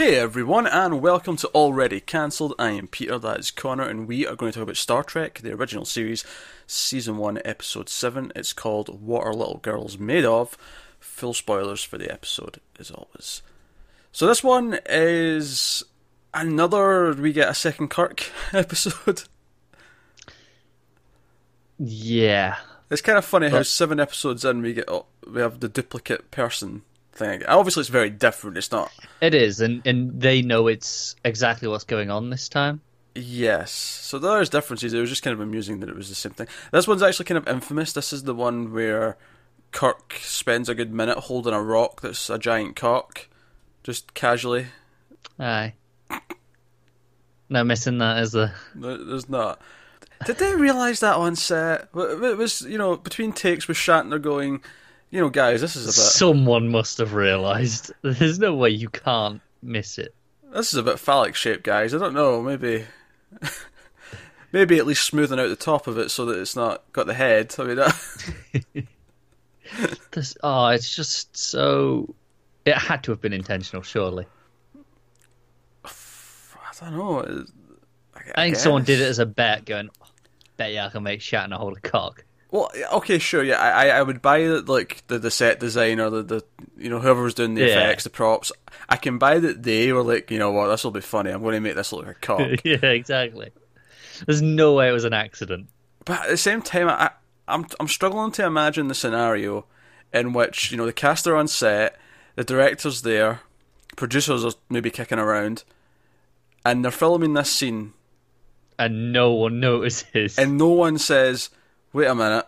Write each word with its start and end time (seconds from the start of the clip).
Hey 0.00 0.16
everyone, 0.16 0.66
and 0.66 1.02
welcome 1.02 1.36
to 1.36 1.48
Already 1.48 2.00
Cancelled. 2.00 2.54
I 2.58 2.70
am 2.70 2.86
Peter, 2.86 3.18
that 3.18 3.38
is 3.38 3.50
Connor, 3.50 3.86
and 3.86 4.08
we 4.08 4.26
are 4.26 4.34
going 4.34 4.50
to 4.50 4.58
talk 4.58 4.62
about 4.62 4.78
Star 4.78 5.04
Trek, 5.04 5.40
the 5.40 5.52
original 5.52 5.84
series, 5.84 6.24
Season 6.66 7.18
1, 7.18 7.42
Episode 7.44 7.90
7. 7.90 8.32
It's 8.34 8.54
called 8.54 9.02
What 9.02 9.26
Are 9.26 9.34
Little 9.34 9.58
Girls 9.58 9.98
Made 9.98 10.24
Of? 10.24 10.56
Full 11.00 11.34
spoilers 11.34 11.84
for 11.84 11.98
the 11.98 12.10
episode, 12.10 12.62
as 12.78 12.90
always. 12.90 13.42
So 14.10 14.26
this 14.26 14.42
one 14.42 14.78
is 14.86 15.82
another, 16.32 17.12
we 17.12 17.34
get 17.34 17.50
a 17.50 17.54
second 17.54 17.88
Kirk 17.90 18.32
episode. 18.54 19.24
Yeah. 21.78 22.56
It's 22.88 23.02
kind 23.02 23.18
of 23.18 23.26
funny 23.26 23.50
how 23.50 23.64
seven 23.64 24.00
episodes 24.00 24.46
in 24.46 24.62
we 24.62 24.72
get 24.72 24.88
oh, 24.88 25.04
we 25.30 25.42
have 25.42 25.60
the 25.60 25.68
duplicate 25.68 26.30
person 26.30 26.84
thing. 27.12 27.44
Obviously, 27.46 27.80
it's 27.80 27.88
very 27.90 28.10
different. 28.10 28.56
It's 28.56 28.70
not. 28.72 28.90
It 29.20 29.34
is, 29.34 29.60
and, 29.60 29.86
and 29.86 30.20
they 30.20 30.42
know 30.42 30.66
it's 30.66 31.16
exactly 31.24 31.68
what's 31.68 31.84
going 31.84 32.10
on 32.10 32.30
this 32.30 32.48
time. 32.48 32.80
Yes. 33.14 33.72
So 33.72 34.18
there 34.18 34.40
is 34.40 34.48
differences. 34.48 34.94
It 34.94 35.00
was 35.00 35.10
just 35.10 35.22
kind 35.22 35.34
of 35.34 35.40
amusing 35.40 35.80
that 35.80 35.88
it 35.88 35.96
was 35.96 36.08
the 36.08 36.14
same 36.14 36.32
thing. 36.32 36.46
This 36.72 36.86
one's 36.88 37.02
actually 37.02 37.24
kind 37.26 37.38
of 37.38 37.48
infamous. 37.48 37.92
This 37.92 38.12
is 38.12 38.22
the 38.22 38.34
one 38.34 38.72
where 38.72 39.16
Kirk 39.72 40.14
spends 40.20 40.68
a 40.68 40.74
good 40.74 40.92
minute 40.92 41.18
holding 41.18 41.52
a 41.52 41.62
rock 41.62 42.00
that's 42.00 42.30
a 42.30 42.38
giant 42.38 42.76
cock, 42.76 43.28
just 43.82 44.14
casually. 44.14 44.66
Aye. 45.38 45.74
No 47.48 47.64
missing 47.64 47.98
that 47.98 48.22
is 48.22 48.34
a 48.34 48.54
There- 48.74 49.04
There's 49.04 49.28
not. 49.28 49.60
Did 50.26 50.36
they 50.38 50.54
realise 50.54 51.00
that 51.00 51.16
on 51.16 51.34
set? 51.34 51.88
It 51.94 52.36
was, 52.36 52.60
you 52.62 52.76
know, 52.78 52.96
between 52.96 53.32
takes 53.32 53.66
with 53.66 53.76
Shatner 53.78 54.20
going, 54.20 54.62
you 55.10 55.20
know, 55.20 55.28
guys, 55.30 55.60
this 55.60 55.76
is 55.76 55.84
a 55.84 55.88
bit, 55.88 55.94
someone 55.94 56.68
must 56.68 56.98
have 56.98 57.14
realised. 57.14 57.92
There's 58.02 58.38
no 58.38 58.54
way 58.54 58.70
you 58.70 58.88
can't 58.88 59.40
miss 59.62 59.98
it. 59.98 60.14
this 60.52 60.72
is 60.72 60.78
a 60.78 60.82
bit 60.82 60.98
phallic 60.98 61.34
shaped, 61.34 61.64
guys. 61.64 61.94
I 61.94 61.98
don't 61.98 62.14
know, 62.14 62.40
maybe, 62.42 62.86
maybe 64.52 64.78
at 64.78 64.86
least 64.86 65.04
smoothing 65.04 65.38
out 65.40 65.48
the 65.48 65.56
top 65.56 65.86
of 65.86 65.98
it 65.98 66.10
so 66.10 66.24
that 66.26 66.38
it's 66.38 66.56
not 66.56 66.84
got 66.92 67.06
the 67.06 67.14
head. 67.14 67.54
I 67.58 67.64
mean, 67.64 67.76
that, 67.76 68.86
This, 70.10 70.36
oh, 70.42 70.66
it's 70.68 70.94
just 70.94 71.36
so. 71.36 72.14
It 72.64 72.74
had 72.74 73.04
to 73.04 73.12
have 73.12 73.20
been 73.20 73.32
intentional, 73.32 73.82
surely. 73.82 74.26
I 75.84 75.90
don't 76.80 76.96
know. 76.96 77.20
it- 77.20 77.46
I 78.36 78.42
think 78.46 78.56
someone 78.56 78.84
did 78.84 79.00
it 79.00 79.08
as 79.08 79.18
a 79.18 79.26
bet, 79.26 79.64
going, 79.64 79.88
"Oh, 80.02 80.06
"Bet 80.56 80.72
you 80.72 80.80
I 80.80 80.88
can 80.90 81.02
make 81.02 81.20
Shatner 81.20 81.52
hold 81.52 81.52
a 81.52 81.56
hole 81.58 81.72
of 81.72 81.82
cock." 81.82 82.24
Well, 82.52 82.70
okay, 82.94 83.18
sure, 83.18 83.44
yeah, 83.44 83.60
I, 83.60 83.86
I- 83.86 83.98
I 83.98 84.02
would 84.02 84.20
buy 84.20 84.42
that, 84.48 84.68
like 84.68 85.04
the, 85.06 85.18
the 85.20 85.30
set 85.30 85.60
design 85.60 86.00
or 86.00 86.10
the, 86.10 86.22
the 86.22 86.44
you 86.76 86.90
know 86.90 86.98
whoever 86.98 87.22
was 87.22 87.34
doing 87.34 87.54
the 87.54 87.60
Yeah. 87.62 87.66
effects, 87.68 88.04
the 88.04 88.10
props. 88.10 88.50
I 88.88 88.96
can 88.96 89.18
buy 89.18 89.38
that 89.38 89.62
they 89.62 89.92
were 89.92 90.02
like, 90.02 90.30
you 90.30 90.38
know 90.38 90.50
what, 90.50 90.66
this 90.68 90.82
will 90.82 90.90
be 90.90 91.00
funny. 91.00 91.30
I'm 91.30 91.42
going 91.42 91.54
to 91.54 91.60
make 91.60 91.76
this 91.76 91.92
look 91.92 92.06
like 92.06 92.16
a 92.16 92.20
cock. 92.20 92.50
yeah, 92.64 92.84
exactly. 92.86 93.50
There's 94.26 94.42
no 94.42 94.74
way 94.74 94.88
it 94.88 94.92
was 94.92 95.04
an 95.04 95.12
accident. 95.12 95.68
but 96.04 96.22
at 96.24 96.28
the 96.28 96.36
same 96.36 96.60
time, 96.60 96.88
I, 96.88 97.10
I'm 97.46 97.66
I'm 97.78 97.88
struggling 97.88 98.32
to 98.32 98.44
imagine 98.44 98.88
the 98.88 98.94
scenario 98.94 99.66
in 100.12 100.32
which 100.32 100.70
you 100.72 100.76
know 100.76 100.86
the 100.86 100.92
cast 100.92 101.26
are 101.28 101.36
on 101.36 101.46
set, 101.46 101.96
the 102.34 102.42
director's 102.44 103.02
there, 103.02 103.40
producers 103.96 104.44
are 104.44 104.52
maybe 104.68 104.90
kicking 104.90 105.18
around, 105.20 105.62
and 106.66 106.84
they're 106.84 106.90
filming 106.90 107.34
this 107.34 107.52
scene, 107.52 107.92
And 108.78 109.12
no 109.12 109.32
one 109.32 109.60
notices. 109.68 110.36
and 110.38 110.58
no 110.58 110.68
one 110.68 110.98
says, 110.98 111.50
"Wait 111.92 112.06
a 112.06 112.14
minute, 112.14 112.46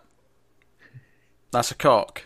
that's 1.50 1.70
a 1.70 1.74
cock." 1.74 2.24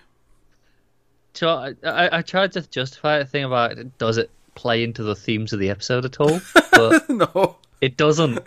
So 1.35 1.49
I, 1.51 1.75
I, 1.85 2.19
I 2.19 2.23
tried 2.23 2.53
to 2.53 2.63
justify 2.63 3.19
the 3.19 3.27
thing 3.27 3.45
about 3.45 3.73
it, 3.73 3.99
does 3.99 4.17
it 4.17 4.31
play 4.55 4.83
into 4.83 5.03
the 5.03 5.15
themes 5.15 5.53
of 5.53 5.61
the 5.61 5.71
episode 5.71 6.05
at 6.05 6.19
all, 6.19 6.41
but 6.73 7.09
no. 7.11 7.57
it 7.81 7.97
doesn't. 7.97 8.39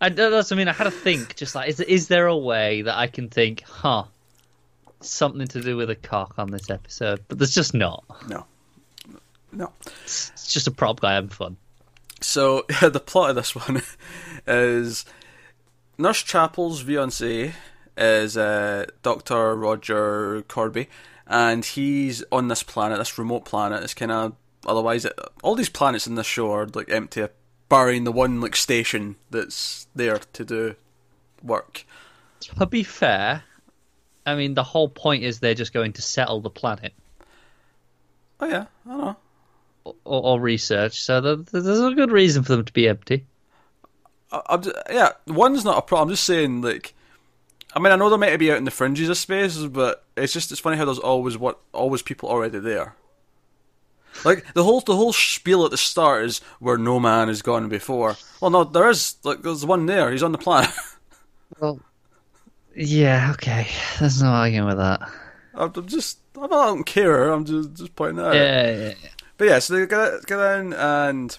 I, 0.00 0.08
that's 0.08 0.52
I 0.52 0.56
mean. 0.56 0.68
I 0.68 0.72
had 0.72 0.84
to 0.84 0.90
think, 0.90 1.36
just 1.36 1.54
like, 1.54 1.68
is 1.68 1.80
is 1.80 2.08
there 2.08 2.26
a 2.26 2.36
way 2.36 2.82
that 2.82 2.96
I 2.96 3.08
can 3.08 3.28
think, 3.28 3.62
huh, 3.62 4.04
something 5.00 5.46
to 5.48 5.60
do 5.60 5.76
with 5.76 5.90
a 5.90 5.96
cock 5.96 6.34
on 6.38 6.50
this 6.50 6.70
episode? 6.70 7.24
But 7.28 7.38
there's 7.38 7.54
just 7.54 7.74
not. 7.74 8.04
No. 8.28 8.46
No. 9.52 9.72
It's, 10.04 10.30
it's 10.34 10.52
just 10.52 10.66
a 10.66 10.70
prop 10.70 11.00
guy 11.00 11.14
having 11.14 11.30
fun. 11.30 11.56
So 12.20 12.64
yeah, 12.70 12.88
the 12.88 13.00
plot 13.00 13.30
of 13.30 13.36
this 13.36 13.54
one 13.54 13.82
is 14.46 15.04
Nurse 15.98 16.22
Chapel's 16.22 16.82
fiance 16.82 17.52
is 17.96 18.36
uh, 18.36 18.86
Doctor 19.02 19.56
Roger 19.56 20.42
Korby, 20.48 20.86
and 21.26 21.64
he's 21.64 22.22
on 22.30 22.48
this 22.48 22.62
planet, 22.62 22.98
this 22.98 23.18
remote 23.18 23.44
planet. 23.44 23.82
It's 23.82 23.94
kind 23.94 24.12
of 24.12 24.36
otherwise 24.66 25.04
it, 25.04 25.18
all 25.42 25.54
these 25.56 25.68
planets 25.68 26.06
in 26.06 26.14
this 26.14 26.26
show 26.26 26.52
are 26.52 26.66
like 26.66 26.90
empty, 26.90 27.26
barring 27.68 28.04
the 28.04 28.12
one 28.12 28.40
like 28.40 28.54
station 28.54 29.16
that's 29.30 29.88
there 29.94 30.20
to 30.32 30.44
do 30.44 30.76
work. 31.42 31.84
To 32.40 32.66
be 32.66 32.84
fair, 32.84 33.42
I 34.24 34.36
mean, 34.36 34.54
the 34.54 34.62
whole 34.62 34.88
point 34.88 35.24
is 35.24 35.40
they're 35.40 35.54
just 35.54 35.72
going 35.72 35.94
to 35.94 36.02
settle 36.02 36.40
the 36.40 36.50
planet 36.50 36.92
Oh 38.40 38.46
yeah, 38.46 38.66
I 38.86 38.88
don't 38.90 38.98
know. 39.00 39.16
or, 39.84 39.94
or 40.04 40.40
research, 40.40 41.02
so 41.02 41.20
there's 41.20 41.80
a 41.80 41.94
good 41.94 42.12
reason 42.12 42.42
for 42.42 42.54
them 42.54 42.64
to 42.64 42.72
be 42.72 42.88
empty. 42.88 43.26
I, 44.32 44.42
I'm 44.50 44.62
just, 44.62 44.76
yeah, 44.90 45.12
one's 45.26 45.64
not 45.64 45.78
a 45.78 45.82
problem. 45.82 46.08
I'm 46.08 46.12
just 46.14 46.24
saying, 46.24 46.62
like, 46.62 46.94
I 47.74 47.80
mean, 47.80 47.92
I 47.92 47.96
know 47.96 48.10
they 48.10 48.16
might 48.16 48.36
be 48.36 48.50
out 48.50 48.58
in 48.58 48.64
the 48.64 48.70
fringes 48.70 49.08
of 49.08 49.16
space, 49.16 49.56
but 49.58 50.04
it's 50.16 50.32
just 50.32 50.50
it's 50.50 50.60
funny 50.60 50.76
how 50.76 50.84
there's 50.84 50.98
always 50.98 51.36
what 51.36 51.58
always 51.72 52.02
people 52.02 52.28
already 52.28 52.58
there. 52.58 52.94
Like 54.24 54.52
the 54.54 54.64
whole 54.64 54.80
the 54.80 54.96
whole 54.96 55.12
spiel 55.12 55.64
at 55.64 55.70
the 55.70 55.76
start 55.76 56.24
is 56.24 56.40
where 56.58 56.78
no 56.78 56.98
man 56.98 57.28
has 57.28 57.42
gone 57.42 57.68
before. 57.68 58.16
Well, 58.40 58.50
no, 58.50 58.64
there 58.64 58.88
is 58.88 59.16
like 59.22 59.42
there's 59.42 59.64
one 59.64 59.86
there. 59.86 60.10
He's 60.10 60.22
on 60.22 60.32
the 60.32 60.38
planet. 60.38 60.70
Well, 61.60 61.80
yeah, 62.76 63.30
okay. 63.32 63.66
There's 63.98 64.22
no 64.22 64.28
arguing 64.28 64.66
with 64.66 64.76
that. 64.76 65.10
I'm 65.54 65.72
I'm 65.74 65.86
just 65.88 66.18
I 66.40 66.46
don't 66.46 66.84
care. 66.84 67.30
I'm 67.30 67.46
just 67.46 67.72
just 67.74 67.96
pointing 67.96 68.22
it 68.22 68.28
out. 68.28 68.34
Yeah, 68.34 68.70
yeah, 68.70 68.94
yeah. 69.02 69.08
But 69.38 69.48
yeah, 69.48 69.58
so 69.58 69.74
they 69.74 69.86
get 69.86 70.26
get 70.26 70.38
in 70.58 70.74
and 70.74 71.36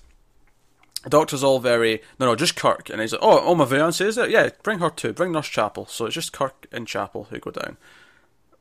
the 1.03 1.09
doctor's 1.09 1.43
all 1.43 1.59
very 1.59 2.01
no 2.19 2.25
no 2.25 2.35
just 2.35 2.55
Kirk. 2.55 2.89
And 2.89 3.01
he's 3.01 3.11
like 3.11 3.21
oh 3.23 3.41
oh 3.43 3.55
my 3.55 3.65
fiance 3.65 4.05
is 4.05 4.17
it? 4.17 4.29
Yeah 4.29 4.49
bring 4.63 4.79
her 4.79 4.89
too 4.89 5.13
bring 5.13 5.31
Nurse 5.31 5.47
Chapel. 5.47 5.85
So 5.87 6.05
it's 6.05 6.15
just 6.15 6.33
Kirk 6.33 6.67
and 6.71 6.87
Chapel 6.87 7.27
who 7.29 7.39
go 7.39 7.51
down. 7.51 7.77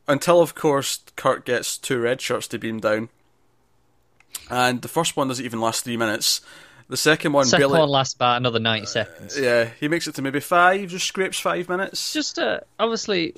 Until 0.06 0.40
of 0.40 0.54
course 0.54 1.00
Kirk 1.16 1.44
gets 1.44 1.76
two 1.76 1.98
red 2.00 2.20
shirts 2.20 2.46
to 2.48 2.58
beam 2.58 2.80
down. 2.80 3.08
And 4.50 4.82
the 4.82 4.88
first 4.88 5.16
one 5.16 5.28
doesn't 5.28 5.44
even 5.44 5.60
last 5.60 5.84
three 5.84 5.96
minutes. 5.96 6.40
The 6.88 6.96
second 6.96 7.32
one 7.32 7.44
Second 7.44 7.68
barely 7.68 7.80
one 7.80 7.88
lasts 7.90 8.14
about 8.14 8.38
another 8.38 8.58
90 8.58 8.86
seconds. 8.86 9.38
yeah 9.38 9.68
he 9.78 9.88
makes 9.88 10.06
it 10.06 10.14
to 10.14 10.22
maybe 10.22 10.40
five 10.40 10.88
just 10.88 11.06
scrapes 11.06 11.38
five 11.38 11.68
minutes. 11.68 12.12
Just 12.14 12.38
uh, 12.38 12.60
obviously, 12.78 13.34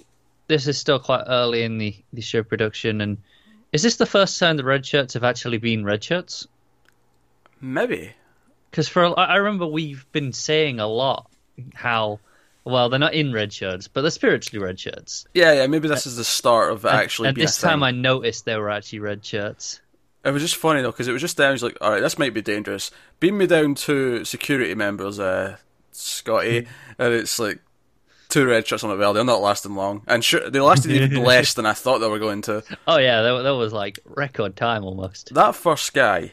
this 0.47 0.69
is 0.69 0.79
still 0.79 1.01
quite 1.01 1.25
early 1.27 1.63
in 1.65 1.79
the, 1.79 1.97
the 2.13 2.23
show 2.23 2.45
production, 2.45 3.01
and 3.01 3.19
is 3.73 3.83
this 3.83 3.97
the 3.97 4.07
first 4.07 4.39
time 4.39 4.57
the 4.57 4.65
red 4.65 4.87
shirts 4.87 5.15
have 5.15 5.25
actually 5.25 5.59
been 5.59 5.85
red 5.85 6.03
shirts? 6.05 6.47
maybe 7.61 8.13
Because 8.71 8.89
for 8.89 9.03
a- 9.05 9.13
I 9.13 9.37
remember 9.37 9.67
we've 9.67 10.07
been 10.13 10.33
saying 10.33 10.81
a 10.81 10.87
lot 10.87 11.31
how 11.75 12.21
well 12.65 12.89
they're 12.89 12.99
not 12.99 13.15
in 13.15 13.33
red 13.33 13.53
shirts, 13.53 13.89
but 13.89 14.03
they're 14.03 14.11
spiritually 14.11 14.65
red 14.65 14.79
shirts. 14.79 15.27
yeah 15.35 15.53
yeah 15.55 15.67
maybe 15.67 15.89
this 15.89 16.07
is 16.07 16.17
the 16.17 16.25
start 16.25 16.73
of 16.73 16.85
it 16.85 16.89
actually 16.93 17.29
and 17.29 17.35
being 17.37 17.47
this 17.47 17.59
time 17.61 17.83
I 17.83 17.91
noticed 17.91 18.45
they 18.45 18.57
were 18.57 18.71
actually 18.71 19.01
red 19.01 19.25
shirts. 19.25 19.81
It 20.25 20.31
was 20.33 20.43
just 20.43 20.57
funny 20.57 20.83
though 20.83 20.91
because 20.93 21.09
it 21.09 21.13
was 21.13 21.23
just 21.23 21.37
down. 21.39 21.53
He's 21.53 21.63
like, 21.63 21.79
"All 21.81 21.91
right, 21.91 22.01
this 22.03 22.19
might 22.19 22.35
be 22.35 22.43
dangerous. 22.43 22.91
Beam 23.21 23.39
me 23.39 23.47
down 23.47 23.75
to 23.77 24.25
security 24.25 24.75
members, 24.75 25.19
uh, 25.19 25.57
Scotty." 25.93 26.67
and 26.99 27.15
it's 27.15 27.39
like 27.39 27.61
two 28.29 28.47
red 28.47 28.67
shirts. 28.67 28.85
on 28.85 28.91
the 28.91 28.97
"Well, 28.97 29.15
they're 29.15 29.25
not 29.25 29.41
lasting 29.41 29.75
long." 29.75 30.03
And 30.07 30.23
sure, 30.23 30.51
they 30.51 30.61
lasted 30.61 30.91
even 30.91 31.23
less 31.25 31.55
than 31.55 31.65
I 31.65 31.73
thought 31.73 31.99
they 32.01 32.09
were 32.09 32.19
going 32.19 32.43
to. 32.43 32.63
Oh 32.87 32.99
yeah, 32.99 33.23
that, 33.23 33.43
that 33.45 33.55
was 33.57 33.73
like 33.73 33.99
record 34.05 34.57
time 34.57 34.85
almost. 34.85 35.33
That 35.35 35.55
first 35.57 35.95
guy, 35.95 36.33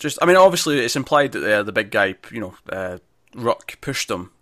just 0.00 0.18
I 0.20 0.26
mean, 0.26 0.36
obviously 0.36 0.80
it's 0.80 0.96
implied 0.96 1.32
that 1.32 1.52
uh, 1.60 1.62
the 1.62 1.70
big 1.72 1.90
guy, 1.92 2.16
you 2.32 2.40
know, 2.40 2.54
uh, 2.68 2.98
Ruk 3.36 3.80
pushed 3.80 4.10
him, 4.10 4.32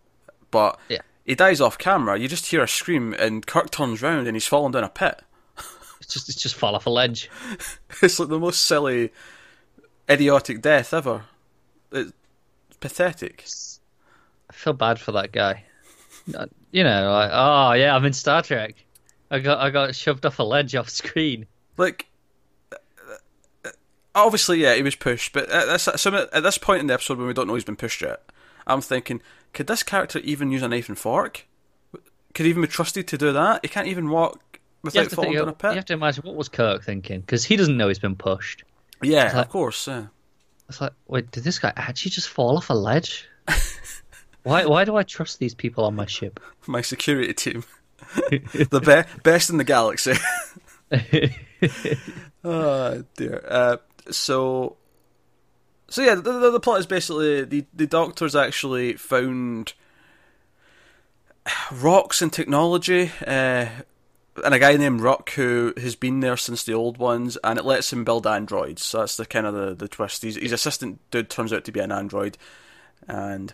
but 0.50 0.78
Yeah. 0.88 1.02
he 1.26 1.34
dies 1.34 1.60
off 1.60 1.76
camera. 1.76 2.19
You 2.19 2.26
just 2.28 2.46
hear 2.46 2.62
a 2.62 2.69
scream, 2.69 3.12
and 3.19 3.46
Kirk 3.46 3.70
turns 3.70 4.00
round 4.00 4.26
and 4.26 4.34
he's 4.34 4.46
fallen 4.46 4.72
down 4.72 4.84
a 4.84 4.88
pit. 4.88 5.20
It's 6.00 6.14
just 6.14 6.28
it's 6.31 6.40
just 6.40 6.55
fall 6.55 6.75
off 6.76 6.87
a 6.87 6.90
ledge. 6.90 7.28
It's 8.02 8.19
like 8.19 8.28
the 8.31 8.38
most 8.38 8.64
silly, 8.64 9.10
idiotic 10.08 10.62
death 10.62 10.94
ever. 10.94 11.25
It's 11.93 12.12
pathetic. 12.81 13.44
I 14.49 14.52
feel 14.54 14.72
bad 14.72 14.99
for 15.00 15.12
that 15.12 15.32
guy. 15.32 15.64
Uh, 16.34 16.46
You 16.70 16.84
know, 16.84 17.11
like 17.11 17.31
oh 17.32 17.72
yeah, 17.72 17.94
I'm 17.94 18.04
in 18.04 18.12
Star 18.12 18.43
Trek. 18.43 18.76
I 19.31 19.40
got 19.40 19.58
I 19.58 19.70
got 19.70 19.94
shoved 19.94 20.25
off 20.25 20.38
a 20.38 20.43
ledge 20.44 20.75
off 20.76 20.88
screen. 20.88 21.46
Like, 21.76 22.06
obviously, 24.14 24.60
yeah, 24.62 24.75
he 24.75 24.82
was 24.82 24.94
pushed, 24.94 25.32
but 25.32 25.49
at 25.50 25.66
this, 25.66 25.88
at 26.06 26.43
this 26.43 26.58
point 26.58 26.81
in 26.81 26.87
the 26.87 26.94
episode 26.94 27.19
when 27.19 27.26
we 27.26 27.34
don't 27.34 27.46
know 27.46 27.55
he's 27.55 27.64
been 27.64 27.76
pushed 27.76 28.02
yet, 28.02 28.22
I'm 28.66 28.81
thinking, 28.81 29.20
could 29.52 29.66
this 29.66 29.82
character 29.82 30.19
even 30.20 30.50
use 30.50 30.62
a 30.62 30.69
knife 30.69 30.88
and 30.88 30.99
fork? 30.99 31.46
Could 32.34 32.44
he 32.44 32.50
even 32.50 32.62
be 32.62 32.69
trusted 32.69 33.08
to 33.08 33.19
do 33.19 33.32
that? 33.32 33.60
He 33.62 33.69
can't 33.69 33.88
even 33.88 34.10
walk 34.10 34.60
without 34.82 35.10
falling 35.10 35.34
down 35.34 35.49
a 35.49 35.52
pit. 35.52 35.70
you 35.70 35.76
have 35.76 35.87
to 35.87 35.94
imagine 35.94 36.22
what 36.25 36.37
was 36.37 36.49
Kirk 36.49 36.84
thinking 36.84 37.20
because 37.20 37.44
he 37.44 37.56
doesn't 37.56 37.76
know 37.76 37.88
he's 37.88 37.99
been 37.99 38.16
pushed. 38.16 38.64
Yeah, 39.02 39.32
like- 39.34 39.46
of 39.46 39.49
course. 39.50 39.87
Yeah. 39.88 40.06
It's 40.69 40.81
like, 40.81 40.93
wait, 41.06 41.31
did 41.31 41.44
this 41.44 41.58
guy 41.58 41.72
actually 41.76 42.11
just 42.11 42.28
fall 42.28 42.58
off 42.58 42.69
a 42.69 42.75
ledge? 42.75 43.26
why? 44.43 44.66
Why 44.66 44.84
do 44.84 44.96
I 44.96 45.02
trust 45.02 45.38
these 45.38 45.54
people 45.54 45.84
on 45.84 45.94
my 45.94 46.04
ship? 46.04 46.40
My 46.66 46.82
security 46.82 47.32
team, 47.32 47.64
the 48.31 48.81
be- 48.84 49.20
best 49.22 49.49
in 49.49 49.56
the 49.56 49.64
galaxy. 49.64 50.12
oh 52.44 53.02
dear. 53.16 53.44
Uh, 53.49 53.76
so, 54.10 54.76
so 55.88 56.02
yeah, 56.02 56.14
the, 56.14 56.32
the, 56.32 56.50
the 56.50 56.60
plot 56.60 56.81
is 56.81 56.87
basically 56.87 57.44
the 57.44 57.64
the 57.75 57.87
doctors 57.87 58.34
actually 58.37 58.94
found 58.94 59.75
rocks 61.72 62.22
and 62.22 62.32
technology. 62.32 63.10
Uh, 63.26 63.66
and 64.44 64.55
a 64.55 64.58
guy 64.58 64.76
named 64.76 65.00
Ruk 65.00 65.31
who 65.31 65.72
has 65.76 65.96
been 65.96 66.20
there 66.20 66.37
since 66.37 66.62
the 66.62 66.75
old 66.75 66.99
ones, 66.99 67.37
and 67.43 67.58
it 67.58 67.64
lets 67.64 67.93
him 67.93 68.05
build 68.05 68.26
androids. 68.26 68.84
So 68.84 68.99
that's 68.99 69.16
the 69.16 69.26
kind 69.26 69.46
of 69.46 69.55
the, 69.55 69.75
the 69.75 69.88
twist. 69.88 70.22
His, 70.22 70.37
his 70.37 70.52
assistant 70.52 71.00
dude 71.11 71.31
turns 71.31 71.52
out 71.52 71.64
to 71.64 71.72
be 71.72 71.81
an 71.81 71.93
android, 71.93 72.38
and 73.06 73.52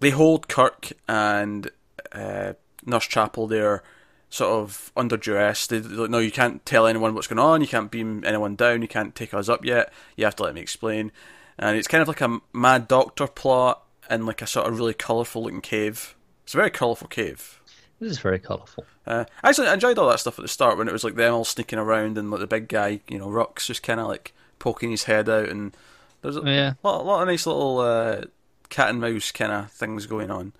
they 0.00 0.10
hold 0.10 0.48
Kirk 0.48 0.92
and 1.08 1.70
uh, 2.12 2.54
Nurse 2.84 3.06
Chapel 3.06 3.46
there, 3.46 3.82
sort 4.30 4.50
of 4.50 4.92
under 4.96 5.16
duress. 5.16 5.66
They 5.66 5.80
like, 5.80 6.10
no, 6.10 6.18
you 6.18 6.30
can't 6.30 6.64
tell 6.66 6.86
anyone 6.86 7.14
what's 7.14 7.26
going 7.26 7.38
on. 7.38 7.60
You 7.60 7.66
can't 7.68 7.90
beam 7.90 8.24
anyone 8.24 8.56
down. 8.56 8.82
You 8.82 8.88
can't 8.88 9.14
take 9.14 9.34
us 9.34 9.48
up 9.48 9.64
yet. 9.64 9.92
You 10.16 10.24
have 10.24 10.36
to 10.36 10.42
let 10.42 10.54
me 10.54 10.60
explain. 10.60 11.12
And 11.58 11.76
it's 11.76 11.88
kind 11.88 12.02
of 12.02 12.08
like 12.08 12.20
a 12.20 12.40
Mad 12.52 12.88
Doctor 12.88 13.26
plot 13.26 13.82
in 14.10 14.26
like 14.26 14.42
a 14.42 14.46
sort 14.46 14.66
of 14.66 14.78
really 14.78 14.94
colourful 14.94 15.44
looking 15.44 15.60
cave. 15.60 16.14
It's 16.42 16.54
a 16.54 16.58
very 16.58 16.70
colourful 16.70 17.08
cave. 17.08 17.60
This 18.00 18.10
is 18.10 18.18
very 18.18 18.40
colourful. 18.40 18.84
Uh, 19.06 19.24
actually, 19.42 19.68
I 19.68 19.74
enjoyed 19.74 19.98
all 19.98 20.08
that 20.10 20.20
stuff 20.20 20.38
at 20.38 20.42
the 20.42 20.48
start 20.48 20.76
when 20.76 20.88
it 20.88 20.92
was 20.92 21.04
like 21.04 21.14
them 21.14 21.32
all 21.32 21.44
sneaking 21.44 21.78
around 21.78 22.18
and 22.18 22.30
like 22.30 22.40
the 22.40 22.46
big 22.46 22.68
guy, 22.68 23.00
you 23.08 23.18
know, 23.18 23.30
Rock's 23.30 23.68
just 23.68 23.82
kind 23.84 24.00
of 24.00 24.08
like 24.08 24.34
poking 24.58 24.90
his 24.90 25.04
head 25.04 25.28
out, 25.28 25.48
and 25.48 25.76
there's 26.22 26.36
a 26.36 26.42
Yeah. 26.44 26.74
lot, 26.82 27.06
lot 27.06 27.22
of 27.22 27.28
nice 27.28 27.46
little 27.46 27.78
uh, 27.78 28.22
cat 28.68 28.90
and 28.90 29.00
mouse 29.00 29.30
kind 29.30 29.52
of 29.52 29.70
things 29.70 30.06
going 30.06 30.30
on. 30.30 30.52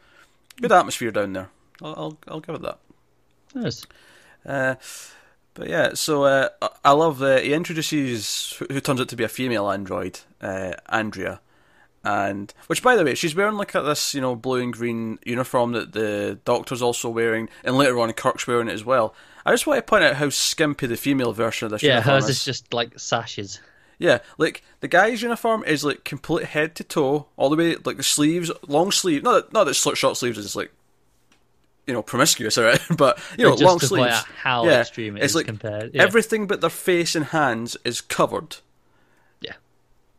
Good 0.61 0.73
atmosphere 0.73 1.11
down 1.11 1.33
there. 1.33 1.51
I'll, 1.83 1.95
I'll, 1.97 2.19
I'll 2.29 2.41
give 2.41 2.55
it 2.55 2.63
that. 2.63 2.79
Yes. 3.55 3.87
Uh, 4.47 4.75
but 5.55 5.69
yeah, 5.69 5.95
so 5.95 6.25
uh, 6.25 6.49
I- 6.85 6.93
love 6.93 7.19
that 7.21 7.45
he 7.45 7.53
introduces 7.55 8.55
who 8.59 8.81
turns 8.81 9.01
out 9.01 9.09
to 9.09 9.17
be 9.17 9.25
a 9.25 9.29
female 9.29 9.71
android, 9.71 10.21
uh, 10.41 10.73
Andrea, 10.89 11.41
and 12.03 12.53
which, 12.67 12.83
by 12.83 12.97
the 12.97 13.05
way, 13.05 13.15
she's 13.15 13.35
wearing 13.35 13.55
like 13.56 13.73
this 13.73 14.15
you 14.15 14.21
know 14.21 14.35
blue 14.37 14.61
and 14.62 14.73
green 14.73 15.19
uniform 15.25 15.73
that 15.73 15.93
the 15.93 16.39
Doctor's 16.45 16.83
also 16.83 17.09
wearing, 17.09 17.49
and 17.62 17.77
later 17.77 17.99
on 18.01 18.12
Kirk's 18.12 18.47
wearing 18.47 18.69
it 18.69 18.73
as 18.75 18.85
well. 18.85 19.15
I 19.47 19.53
just 19.53 19.67
want 19.67 19.79
to 19.79 19.83
point 19.83 20.05
out 20.05 20.17
how 20.17 20.29
skimpy 20.31 20.87
the 20.87 20.97
female 20.97 21.33
version 21.33 21.67
of 21.67 21.71
this 21.73 21.83
Yeah, 21.83 22.01
hers 22.01 22.25
is. 22.25 22.31
is 22.39 22.45
just 22.45 22.75
like 22.75 22.99
sashes. 22.99 23.61
Yeah, 23.99 24.19
like 24.39 24.62
the 24.81 24.89
guy's 24.89 25.23
uniform 25.23 25.62
is 25.65 25.85
like 25.85 26.03
complete 26.05 26.47
head 26.47 26.75
to 26.77 26.85
toe, 26.85 27.27
all 27.37 27.49
the 27.49 27.56
way 27.56 27.77
like 27.85 27.97
the 27.97 28.03
sleeves, 28.03 28.51
long 28.67 28.91
sleeve. 28.91 29.23
Not 29.23 29.33
that, 29.33 29.53
not 29.53 29.65
that 29.65 29.75
short 29.75 29.97
short 29.97 30.17
sleeves 30.17 30.37
is 30.37 30.56
like 30.56 30.73
you 31.87 31.93
know 31.95 32.03
promiscuous, 32.03 32.57
alright, 32.59 32.81
but 32.97 33.19
you 33.39 33.45
know 33.49 33.55
long 33.55 33.79
sleeves. 33.81 34.25
how 34.43 34.65
yeah, 34.67 34.81
extreme 34.81 35.17
it 35.17 35.23
it's 35.23 35.33
is 35.33 35.37
like 35.37 35.47
compared. 35.47 35.95
Yeah. 35.95 36.03
Everything 36.03 36.47
but 36.47 36.61
their 36.61 36.71
face 36.71 37.15
and 37.15 37.27
hands 37.27 37.77
is 37.85 38.01
covered. 38.01 38.57
Yeah. 39.41 39.55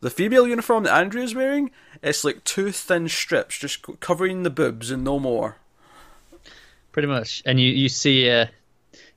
The 0.00 0.10
female 0.10 0.46
uniform 0.46 0.84
that 0.84 0.94
Andrea's 0.96 1.34
wearing, 1.34 1.70
it's 2.02 2.24
like 2.24 2.44
two 2.44 2.70
thin 2.72 3.08
strips 3.08 3.58
just 3.58 3.84
covering 4.00 4.42
the 4.42 4.50
boobs 4.50 4.90
and 4.90 5.02
no 5.04 5.18
more. 5.18 5.56
Pretty 6.92 7.08
much. 7.08 7.42
And 7.44 7.60
you, 7.60 7.70
you 7.70 7.88
see 7.88 8.30
uh, 8.30 8.46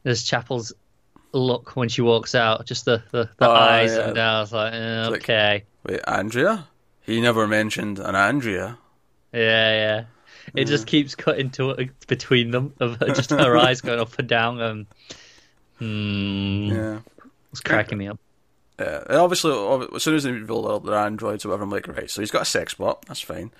there's 0.03 0.23
Chapel's 0.23 0.73
look 1.31 1.75
when 1.75 1.87
she 1.89 2.01
walks 2.01 2.35
out, 2.35 2.65
just 2.65 2.85
the, 2.85 3.03
the, 3.11 3.29
the 3.37 3.47
Oh, 3.47 3.51
eyes 3.51 3.93
yeah. 3.93 4.07
and 4.07 4.15
down. 4.15 4.43
It's 4.43 4.51
like, 4.51 4.73
eh, 4.73 5.07
like- 5.07 5.21
okay. 5.21 5.63
Wait, 5.85 6.01
Andrea? 6.07 6.67
He 7.01 7.21
never 7.21 7.47
mentioned 7.47 7.99
an 7.99 8.15
Andrea. 8.15 8.77
Yeah, 9.31 9.39
yeah. 9.73 10.03
It 10.55 10.65
just 10.65 10.85
mm. 10.85 10.89
keeps 10.89 11.15
cutting 11.15 11.49
to 11.51 11.71
it 11.71 12.07
between 12.07 12.51
them, 12.51 12.73
of 12.79 13.01
uh, 13.01 13.13
just 13.13 13.29
her 13.31 13.57
eyes 13.57 13.81
going 13.81 13.99
up 13.99 14.17
and 14.19 14.27
down. 14.27 14.61
And, 14.61 14.85
hmm, 15.77 16.75
Yeah. 16.75 16.99
it's 17.51 17.61
cracking 17.61 17.97
me 17.97 18.07
up. 18.07 18.19
Yeah, 18.79 19.03
and 19.07 19.17
obviously, 19.17 19.51
as 19.93 20.03
soon 20.03 20.15
as 20.15 20.23
they 20.23 20.31
reveal 20.31 20.79
they're 20.79 20.95
androids 20.95 21.43
or 21.43 21.49
whatever, 21.49 21.63
I'm 21.63 21.69
like, 21.69 21.87
right, 21.87 22.09
so 22.09 22.21
he's 22.21 22.31
got 22.31 22.43
a 22.43 22.45
sex 22.45 22.75
bot, 22.75 23.05
that's 23.07 23.19
fine. 23.19 23.51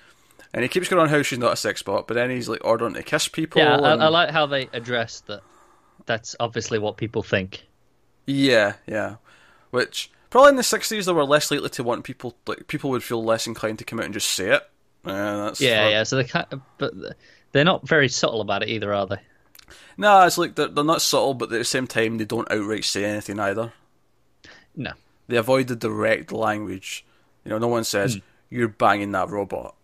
And 0.52 0.62
he 0.62 0.68
keeps 0.68 0.88
going 0.88 1.00
on 1.00 1.08
how 1.08 1.22
she's 1.22 1.38
not 1.38 1.52
a 1.52 1.56
sex 1.56 1.82
bot, 1.82 2.08
but 2.08 2.14
then 2.14 2.30
he's 2.30 2.48
like 2.48 2.64
ordering 2.64 2.94
to 2.94 3.02
kiss 3.02 3.28
people. 3.28 3.60
Yeah, 3.60 3.76
I, 3.76 3.94
I 3.96 4.08
like 4.08 4.30
how 4.30 4.46
they 4.46 4.68
address 4.72 5.20
that. 5.26 5.42
That's 6.06 6.34
obviously 6.40 6.78
what 6.78 6.96
people 6.96 7.22
think. 7.22 7.66
Yeah, 8.26 8.74
yeah. 8.86 9.16
Which 9.70 10.10
probably 10.30 10.50
in 10.50 10.56
the 10.56 10.62
sixties 10.62 11.06
they 11.06 11.12
were 11.12 11.24
less 11.24 11.50
likely 11.50 11.68
to 11.68 11.84
want 11.84 12.04
people 12.04 12.36
like 12.46 12.66
people 12.66 12.90
would 12.90 13.04
feel 13.04 13.22
less 13.22 13.46
inclined 13.46 13.78
to 13.78 13.84
come 13.84 14.00
out 14.00 14.06
and 14.06 14.14
just 14.14 14.30
say 14.30 14.50
it. 14.50 14.68
Uh, 15.04 15.44
that's 15.46 15.60
Yeah, 15.60 15.84
for- 15.84 15.90
yeah. 15.90 16.02
So 16.04 16.16
they 16.22 16.56
but 16.78 16.94
they're 17.52 17.64
not 17.64 17.86
very 17.88 18.08
subtle 18.08 18.40
about 18.40 18.62
it 18.62 18.68
either, 18.68 18.92
are 18.94 19.06
they? 19.06 19.18
No, 19.96 20.22
it's 20.22 20.38
like 20.38 20.54
they're, 20.54 20.68
they're 20.68 20.84
not 20.84 21.02
subtle, 21.02 21.34
but 21.34 21.52
at 21.52 21.58
the 21.58 21.64
same 21.64 21.86
time 21.86 22.18
they 22.18 22.24
don't 22.24 22.50
outright 22.50 22.84
say 22.84 23.04
anything 23.04 23.38
either. 23.38 23.72
No. 24.76 24.92
They 25.28 25.36
avoid 25.36 25.68
the 25.68 25.76
direct 25.76 26.32
language. 26.32 27.04
You 27.44 27.50
know, 27.50 27.58
no 27.58 27.68
one 27.68 27.84
says 27.84 28.14
Hmm. 28.14 28.20
you're 28.50 28.68
banging 28.68 29.12
that 29.12 29.28
robot. 29.30 29.74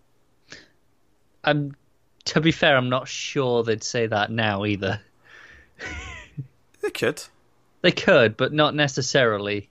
I'm. 1.44 1.76
To 2.26 2.40
be 2.40 2.50
fair, 2.50 2.76
I'm 2.76 2.88
not 2.88 3.06
sure 3.06 3.62
they'd 3.62 3.84
say 3.84 4.06
that 4.08 4.30
now 4.32 4.64
either. 4.64 5.00
They 6.82 6.90
could. 6.90 7.22
They 7.82 7.90
could, 7.92 8.36
but 8.36 8.52
not 8.52 8.74
necessarily. 8.74 9.68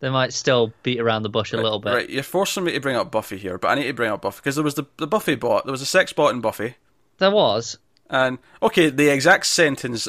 They 0.00 0.08
might 0.10 0.32
still 0.32 0.72
beat 0.82 0.98
around 0.98 1.22
the 1.22 1.28
bush 1.28 1.52
a 1.52 1.56
little 1.58 1.78
bit. 1.78 1.92
Right, 1.92 2.10
you're 2.10 2.22
forcing 2.22 2.64
me 2.64 2.72
to 2.72 2.80
bring 2.80 2.96
up 2.96 3.10
Buffy 3.10 3.36
here, 3.36 3.58
but 3.58 3.68
I 3.68 3.74
need 3.74 3.86
to 3.86 3.92
bring 3.92 4.10
up 4.10 4.22
Buffy 4.22 4.38
because 4.38 4.54
there 4.54 4.64
was 4.64 4.74
the 4.74 4.86
the 4.96 5.06
Buffy 5.06 5.34
bot. 5.34 5.64
There 5.64 5.72
was 5.72 5.82
a 5.82 5.86
sex 5.86 6.12
bot 6.12 6.32
in 6.34 6.40
Buffy, 6.40 6.76
There 7.18 7.30
was. 7.30 7.76
and 8.08 8.38
okay, 8.62 8.88
the 8.90 9.08
exact 9.12 9.46
sentence 9.46 10.08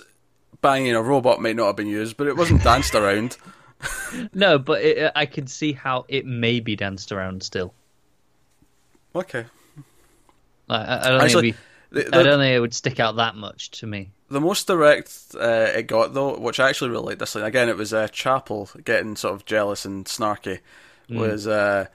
"banging 0.62 0.96
a 0.96 1.02
robot" 1.02 1.42
may 1.42 1.54
not 1.54 1.68
have 1.68 1.76
been 1.76 1.88
used, 1.88 2.16
but 2.18 2.28
it 2.28 2.38
wasn't 2.38 2.64
danced 2.72 2.96
around. 2.96 3.38
No, 4.34 4.58
but 4.60 4.82
it, 4.82 5.04
uh, 5.04 5.12
I 5.16 5.26
can 5.26 5.48
see 5.48 5.74
how 5.74 6.06
it 6.08 6.26
may 6.26 6.60
be 6.62 6.76
danced 6.76 7.12
around 7.12 7.44
still. 7.44 7.74
Okay. 9.16 9.46
Like, 10.68 10.88
I, 10.88 11.00
I 11.00 11.10
don't 11.10 11.22
Actually, 11.22 11.52
think 11.52 11.64
it'd 11.92 12.12
the, 12.12 12.20
I 12.20 12.24
don't 12.24 12.40
think 12.40 12.56
it 12.56 12.60
would 12.60 12.74
stick 12.74 13.00
out 13.00 13.18
that 13.18 13.36
much 13.36 13.72
to 13.72 13.88
me. 13.88 14.12
the 14.30 14.42
most 14.42 14.68
direct 14.68 15.14
uh, 15.36 15.70
it 15.76 15.88
got 15.88 16.14
though, 16.14 16.38
which 16.38 16.60
I 16.60 16.70
actually 16.70 16.92
really 16.92 17.06
liked 17.06 17.20
this. 17.20 17.36
Again, 17.36 17.70
it 17.70 17.78
was 17.78 17.94
uh, 17.94 18.08
Chapel 18.08 18.70
getting 18.84 19.15
sort 19.15 19.36
of 19.36 19.46
jealous 19.46 19.86
and 19.86 20.06
snarky. 20.06 20.60
Was 21.10 21.46
uh, 21.46 21.88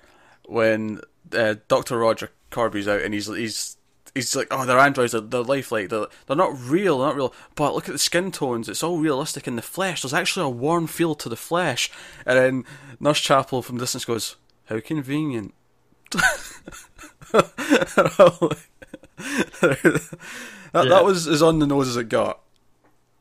when 0.44 1.00
uh, 1.32 1.54
Doctor 1.68 1.96
Roger 1.96 2.30
Korby's 2.50 2.86
out 2.86 3.00
and 3.00 3.14
he's 3.14 3.26
he's 3.26 3.76
he's 4.14 4.34
like, 4.34 4.48
oh, 4.50 4.66
they're 4.66 4.78
androids, 4.78 5.12
they're, 5.12 5.20
they're 5.20 5.42
lifelike, 5.42 5.88
they're 5.88 6.06
they're 6.26 6.36
not 6.36 6.58
real, 6.58 6.98
they're 6.98 7.08
not 7.08 7.16
real. 7.16 7.34
But 7.54 7.74
look 7.74 7.88
at 7.88 7.92
the 7.92 7.98
skin 7.98 8.32
tones; 8.32 8.68
it's 8.68 8.82
all 8.82 8.98
realistic 8.98 9.46
in 9.46 9.56
the 9.56 9.62
flesh. 9.62 10.02
There's 10.02 10.14
actually 10.14 10.46
a 10.46 10.50
warm 10.50 10.86
feel 10.86 11.14
to 11.14 11.28
the 11.28 11.36
flesh. 11.36 11.90
And 12.24 12.38
then 12.38 12.64
Nurse 12.98 13.20
Chapel 13.20 13.62
from 13.62 13.78
distance 13.78 14.04
goes, 14.04 14.36
"How 14.66 14.80
convenient." 14.80 15.54
that, 19.60 20.16
Yeah. 20.74 20.82
that 20.84 21.04
was 21.04 21.26
as 21.26 21.42
on 21.42 21.58
the 21.58 21.66
nose 21.66 21.88
as 21.88 21.96
it 21.96 22.08
got. 22.08 22.40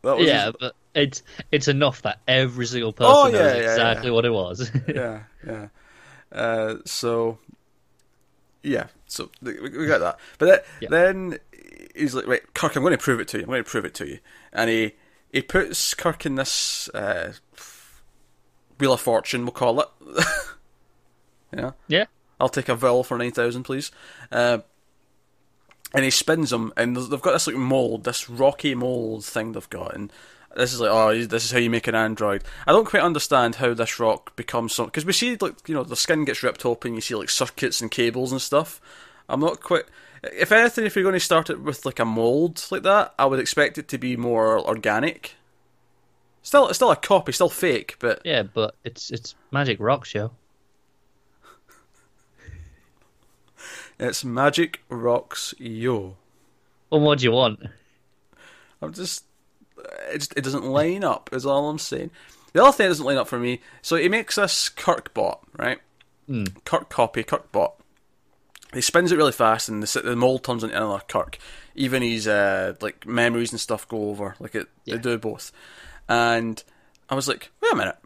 That 0.04 0.18
was 0.18 0.28
Yeah, 0.28 0.50
as- 0.50 0.54
but 0.60 0.76
it's 0.94 1.24
it's 1.52 1.68
enough 1.68 2.02
that 2.04 2.20
every 2.28 2.66
single 2.66 2.94
person 2.94 3.14
Oh, 3.16 3.28
yeah, 3.28 3.32
knows 3.34 3.56
yeah, 3.56 3.72
exactly 3.72 4.12
what 4.12 4.26
it 4.26 4.32
was. 4.32 4.72
yeah, 4.88 5.24
yeah. 5.46 5.68
Uh, 6.32 6.76
so, 6.86 7.38
yeah, 8.64 8.88
so 9.08 9.30
we 9.42 9.60
we 9.60 9.88
got 9.88 10.00
that. 10.00 10.20
But 10.38 10.66
then, 10.90 11.38
he's 11.96 12.14
like, 12.16 12.28
right, 12.28 12.42
Kirk, 12.54 12.76
I'm 12.76 12.84
going 12.84 12.92
to 12.92 12.98
prove 12.98 13.20
it 13.20 13.28
to 13.30 13.38
you. 13.38 13.44
I'm 13.44 13.50
going 13.50 13.64
to 13.64 13.70
prove 13.70 13.86
it 13.86 13.94
to 13.96 14.08
you. 14.08 14.20
And 14.54 14.70
he 14.70 14.94
he 15.32 15.42
puts 15.42 15.94
Kirk 15.94 16.26
in 16.26 16.36
this 16.36 16.90
uh, 16.90 17.34
wheel 18.80 18.94
of 18.94 19.02
fortune, 19.02 19.44
we'll 19.44 19.52
call 19.54 19.80
it. 19.82 19.88
yeah, 21.56 21.72
yeah, 21.88 22.06
I'll 22.40 22.50
take 22.50 22.70
a 22.70 22.76
vowel 22.76 23.04
for 23.04 23.18
nine 23.18 23.32
thousand, 23.32 23.64
please. 23.64 23.92
Uh, 24.32 24.60
and 25.96 26.04
he 26.04 26.12
spins 26.12 26.50
them, 26.50 26.74
and 26.76 26.96
they've 26.96 27.22
got 27.22 27.32
this 27.32 27.48
like 27.48 27.56
mold, 27.56 28.04
this 28.04 28.30
rocky 28.30 28.76
mold 28.76 29.24
thing 29.24 29.54
they've 29.54 29.70
got, 29.70 29.96
and 29.96 30.12
this 30.56 30.74
is 30.74 30.80
like, 30.80 30.92
oh, 30.92 31.26
this 31.26 31.46
is 31.46 31.52
how 31.52 31.58
you 31.58 31.70
make 31.70 31.88
an 31.88 31.96
android. 31.96 32.44
I 32.66 32.72
don't 32.72 32.88
quite 32.88 33.04
understand 33.04 33.56
how 33.56 33.74
this 33.74 34.00
rock 34.00 34.36
becomes 34.36 34.74
something 34.74 34.90
because 34.90 35.06
we 35.06 35.14
see 35.14 35.38
like 35.40 35.68
you 35.68 35.76
know 35.76 35.84
the 35.84 35.96
skin 35.96 36.26
gets 36.26 36.44
ripped 36.44 36.66
open, 36.66 36.96
you 36.96 37.02
see 37.02 37.16
like 37.16 37.30
circuits 37.30 37.82
and 37.82 37.92
cables 37.92 38.32
and 38.32 38.42
stuff. 38.42 38.82
I'm 39.30 39.40
not 39.40 39.62
quite. 39.62 39.84
If 40.24 40.52
anything, 40.52 40.86
if 40.86 40.96
you're 40.96 41.04
going 41.04 41.14
to 41.14 41.20
start 41.20 41.50
it 41.50 41.62
with 41.62 41.86
like 41.86 42.00
a 42.00 42.06
mold 42.06 42.66
like 42.72 42.84
that, 42.84 43.14
I 43.20 43.26
would 43.26 43.40
expect 43.40 43.78
it 43.78 43.88
to 43.90 43.98
be 43.98 44.18
more 44.18 44.60
organic. 44.60 45.36
Still, 46.42 46.68
it's 46.68 46.78
still 46.78 46.92
a 46.92 46.96
copy, 46.96 47.32
still 47.32 47.50
fake, 47.50 47.98
but 48.00 48.22
yeah, 48.24 48.44
but 48.44 48.76
it's 48.84 49.12
it's 49.12 49.36
Magic 49.52 49.80
Rock 49.80 50.06
Show. 50.06 50.32
It's 54.00 54.24
Magic 54.26 54.82
Rocks 54.90 55.54
Yo. 55.58 56.18
Well, 56.90 57.02
what 57.02 57.20
do 57.20 57.26
you 57.26 57.32
want? 57.32 57.60
I'm 58.82 58.94
just, 58.94 59.26
it 60.12 60.20
just 60.20 60.34
it 60.38 60.44
doesn't 60.44 60.66
line 60.66 61.04
up. 61.04 61.30
Is 61.34 61.46
all 61.46 61.70
I'm 61.70 61.80
saying. 61.80 62.12
The 62.54 62.64
other 62.64 62.72
thing 62.72 62.86
that 62.86 62.90
doesn't 62.90 63.06
line 63.06 63.18
up 63.18 63.28
for 63.28 63.40
me. 63.40 63.62
So 63.82 63.96
he 63.98 64.08
makes 64.10 64.36
this 64.36 64.70
Kirk 64.70 65.14
bot, 65.14 65.42
right? 65.58 65.80
Kirk 66.64 66.90
copy, 66.90 67.24
Kirk 67.24 67.52
bot. 67.52 67.76
He 68.74 68.82
spins 68.82 69.12
it 69.12 69.18
really 69.18 69.32
fast, 69.32 69.70
and 69.70 69.82
the, 69.84 70.02
the 70.02 70.16
mold 70.16 70.44
turns 70.44 70.64
into 70.64 70.76
another 70.76 71.02
Kirk. 71.08 71.38
Even 71.76 72.02
his 72.02 72.28
uh, 72.28 72.76
like 72.82 73.06
memories 73.06 73.52
and 73.52 73.60
stuff 73.60 73.88
go 73.88 74.10
over. 74.10 74.36
Like 74.40 74.56
it, 74.56 74.68
Yeah. 74.86 74.96
they 74.96 75.02
do 75.02 75.18
both. 75.18 75.52
And 76.08 76.64
I 77.10 77.16
was 77.16 77.28
like, 77.28 77.50
wait 77.62 77.74
a 77.74 77.76
minute. 77.76 77.98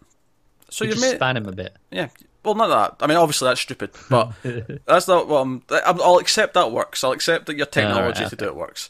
So 0.69 0.86
You 0.86 0.91
made 1.00 1.15
span 1.15 1.38
him 1.38 1.48
a 1.48 1.51
bit. 1.51 1.75
yeah. 1.91 2.10
Well, 2.58 2.68
not 2.68 2.98
that. 3.00 3.03
I 3.03 3.08
mean, 3.08 3.18
obviously 3.18 3.48
that's 3.48 3.62
stupid, 3.62 3.91
but 4.10 4.32
that's 4.86 5.08
not 5.08 5.27
what 5.27 5.41
I'm, 5.41 5.63
I'm. 5.70 6.01
I'll 6.01 6.18
accept 6.18 6.53
that 6.56 6.72
works. 6.72 7.03
I'll 7.03 7.12
accept 7.12 7.46
that 7.48 7.56
your 7.58 7.65
technology 7.65 8.20
Alright, 8.20 8.29
to 8.29 8.36
do 8.36 8.46
it 8.46 8.56
works. 8.56 8.89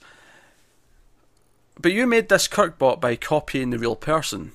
But 1.81 1.93
you 1.93 2.05
made 2.07 2.29
this 2.29 2.47
Kirkbot 2.47 2.99
by 2.99 3.15
copying 3.15 3.69
the 3.69 3.79
real 3.79 3.95
person. 3.95 4.51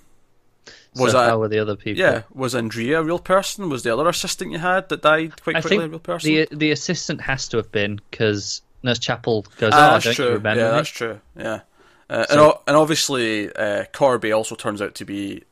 Was 0.97 1.13
so 1.13 1.19
that 1.19 1.29
how 1.31 1.39
were 1.39 1.49
the 1.49 1.59
other 1.59 1.75
people? 1.75 2.01
yeah? 2.01 2.23
Was 2.33 2.55
Andrea 2.55 3.01
a 3.01 3.03
real 3.03 3.19
person? 3.19 3.69
Was 3.69 3.83
the 3.83 3.93
other 3.93 4.09
assistant 4.09 4.53
you 4.53 4.59
had 4.59 4.89
that 4.91 5.03
died 5.03 5.43
quite 5.43 5.57
I 5.57 5.61
quickly 5.61 5.85
a 5.87 5.89
real 5.89 5.99
person? 5.99 6.31
the 6.33 6.49
the 6.53 6.71
assistant 6.71 7.21
has 7.23 7.49
to 7.49 7.57
have 7.57 7.73
been 7.73 8.01
because 8.11 8.63
Nurse 8.85 8.99
Chapel 9.01 9.45
goes, 9.59 9.73
Ah, 9.75 9.89
"Oh, 9.89 9.93
that's 9.95 10.05
don't 10.05 10.15
true. 10.15 10.25
you 10.27 10.31
remember 10.35 10.61
yeah, 10.63 10.71
me?" 10.71 10.77
that's 10.77 10.89
true. 10.91 11.21
Yeah, 11.37 11.61
uh, 12.09 12.27
and 12.29 12.29
So- 12.29 12.53
o- 12.53 12.63
and 12.69 12.77
obviously 12.77 13.49
uh, 13.53 13.85
Korby 13.93 14.37
also 14.37 14.55
turns 14.55 14.81
out 14.81 14.95
to 14.97 15.05
be 15.05 15.43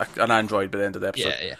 a, 0.00 0.06
an 0.18 0.30
android 0.30 0.70
by 0.70 0.78
the 0.78 0.84
end 0.84 0.96
of 0.96 1.02
the 1.02 1.08
episode. 1.08 1.28
Yeah, 1.40 1.46
yeah. 1.46 1.54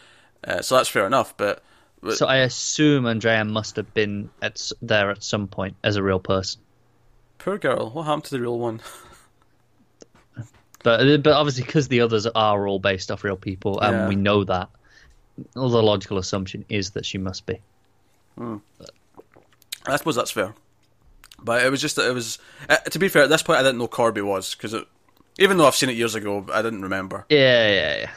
Uh, 0.46 0.60
so 0.62 0.76
that's 0.76 0.88
fair 0.88 1.06
enough. 1.06 1.36
But 1.36 1.62
but- 2.02 2.16
So 2.18 2.26
I 2.26 2.36
assume 2.38 3.06
Andrea 3.06 3.44
must 3.44 3.76
have 3.76 3.92
been 3.94 4.28
at 4.42 4.70
there 4.82 5.10
at 5.10 5.22
some 5.24 5.48
point 5.48 5.76
as 5.82 5.96
a 5.96 6.02
real 6.02 6.20
person. 6.20 6.60
poor 7.38 7.58
girl, 7.58 7.90
what 7.90 8.04
happened 8.04 8.24
to 8.24 8.30
the 8.32 8.40
real 8.40 8.58
one? 8.58 8.80
But 10.82 11.22
but 11.22 11.32
obviously 11.32 11.64
because 11.64 11.88
the 11.88 12.02
others 12.02 12.26
are 12.26 12.68
all 12.68 12.78
based 12.78 13.10
off 13.10 13.24
real 13.24 13.38
people, 13.38 13.80
and 13.80 13.94
Yeah. 13.96 14.08
we 14.08 14.16
know 14.16 14.44
that, 14.44 14.68
well, 15.54 15.70
the 15.70 15.82
logical 15.82 16.18
assumption 16.18 16.66
is 16.68 16.90
that 16.90 17.06
she 17.06 17.16
must 17.16 17.46
be. 17.46 17.62
I 18.38 19.96
suppose 19.96 20.14
that's 20.16 20.30
fair. 20.30 20.54
But 21.42 21.64
it 21.64 21.70
was 21.70 21.80
just 21.80 21.96
that 21.96 22.06
it 22.06 22.12
was. 22.12 22.38
Uh, 22.68 22.76
to 22.76 22.98
be 22.98 23.08
fair, 23.08 23.22
at 23.22 23.30
this 23.30 23.42
point, 23.42 23.60
I 23.60 23.62
didn't 23.62 23.78
know 23.78 23.88
Korby 23.88 24.22
was 24.22 24.54
because 24.54 24.74
even 25.38 25.56
though 25.56 25.66
I've 25.66 25.74
seen 25.74 25.88
it 25.88 25.96
years 25.96 26.14
ago, 26.14 26.44
I 26.52 26.60
didn't 26.60 26.82
remember. 26.82 27.24
Yeah, 27.30 27.68
yeah, 27.70 27.96
yeah. 28.00 28.10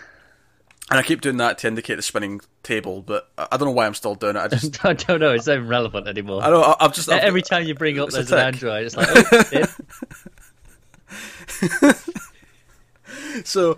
And 0.89 0.97
I 0.97 1.03
keep 1.03 1.19
doing 1.19 1.35
that 1.37 1.57
to 1.59 1.67
indicate 1.67 1.95
the 1.95 2.01
spinning 2.01 2.39
table, 2.63 3.01
but 3.01 3.29
I 3.37 3.57
don't 3.57 3.67
know 3.67 3.73
why 3.73 3.85
I'm 3.85 3.93
still 3.93 4.15
doing 4.15 4.37
it. 4.37 4.39
I 4.39 4.47
just, 4.47 4.85
I 4.89 4.93
don't 4.93 5.19
know. 5.19 5.33
It's 5.33 5.45
not 5.47 5.57
even 5.57 5.67
relevant 5.67 6.07
anymore. 6.07 6.41
I. 6.41 6.47
I- 6.49 6.75
I've 6.79 6.93
just 6.93 7.09
I've, 7.09 7.23
Every 7.23 7.41
time 7.41 7.67
you 7.67 7.75
bring 7.75 7.99
up 7.99 8.09
there's 8.09 8.31
an 8.31 8.39
android, 8.39 8.85
it's 8.85 8.95
like, 8.95 9.09
oh, 9.11 9.53
so 13.43 13.77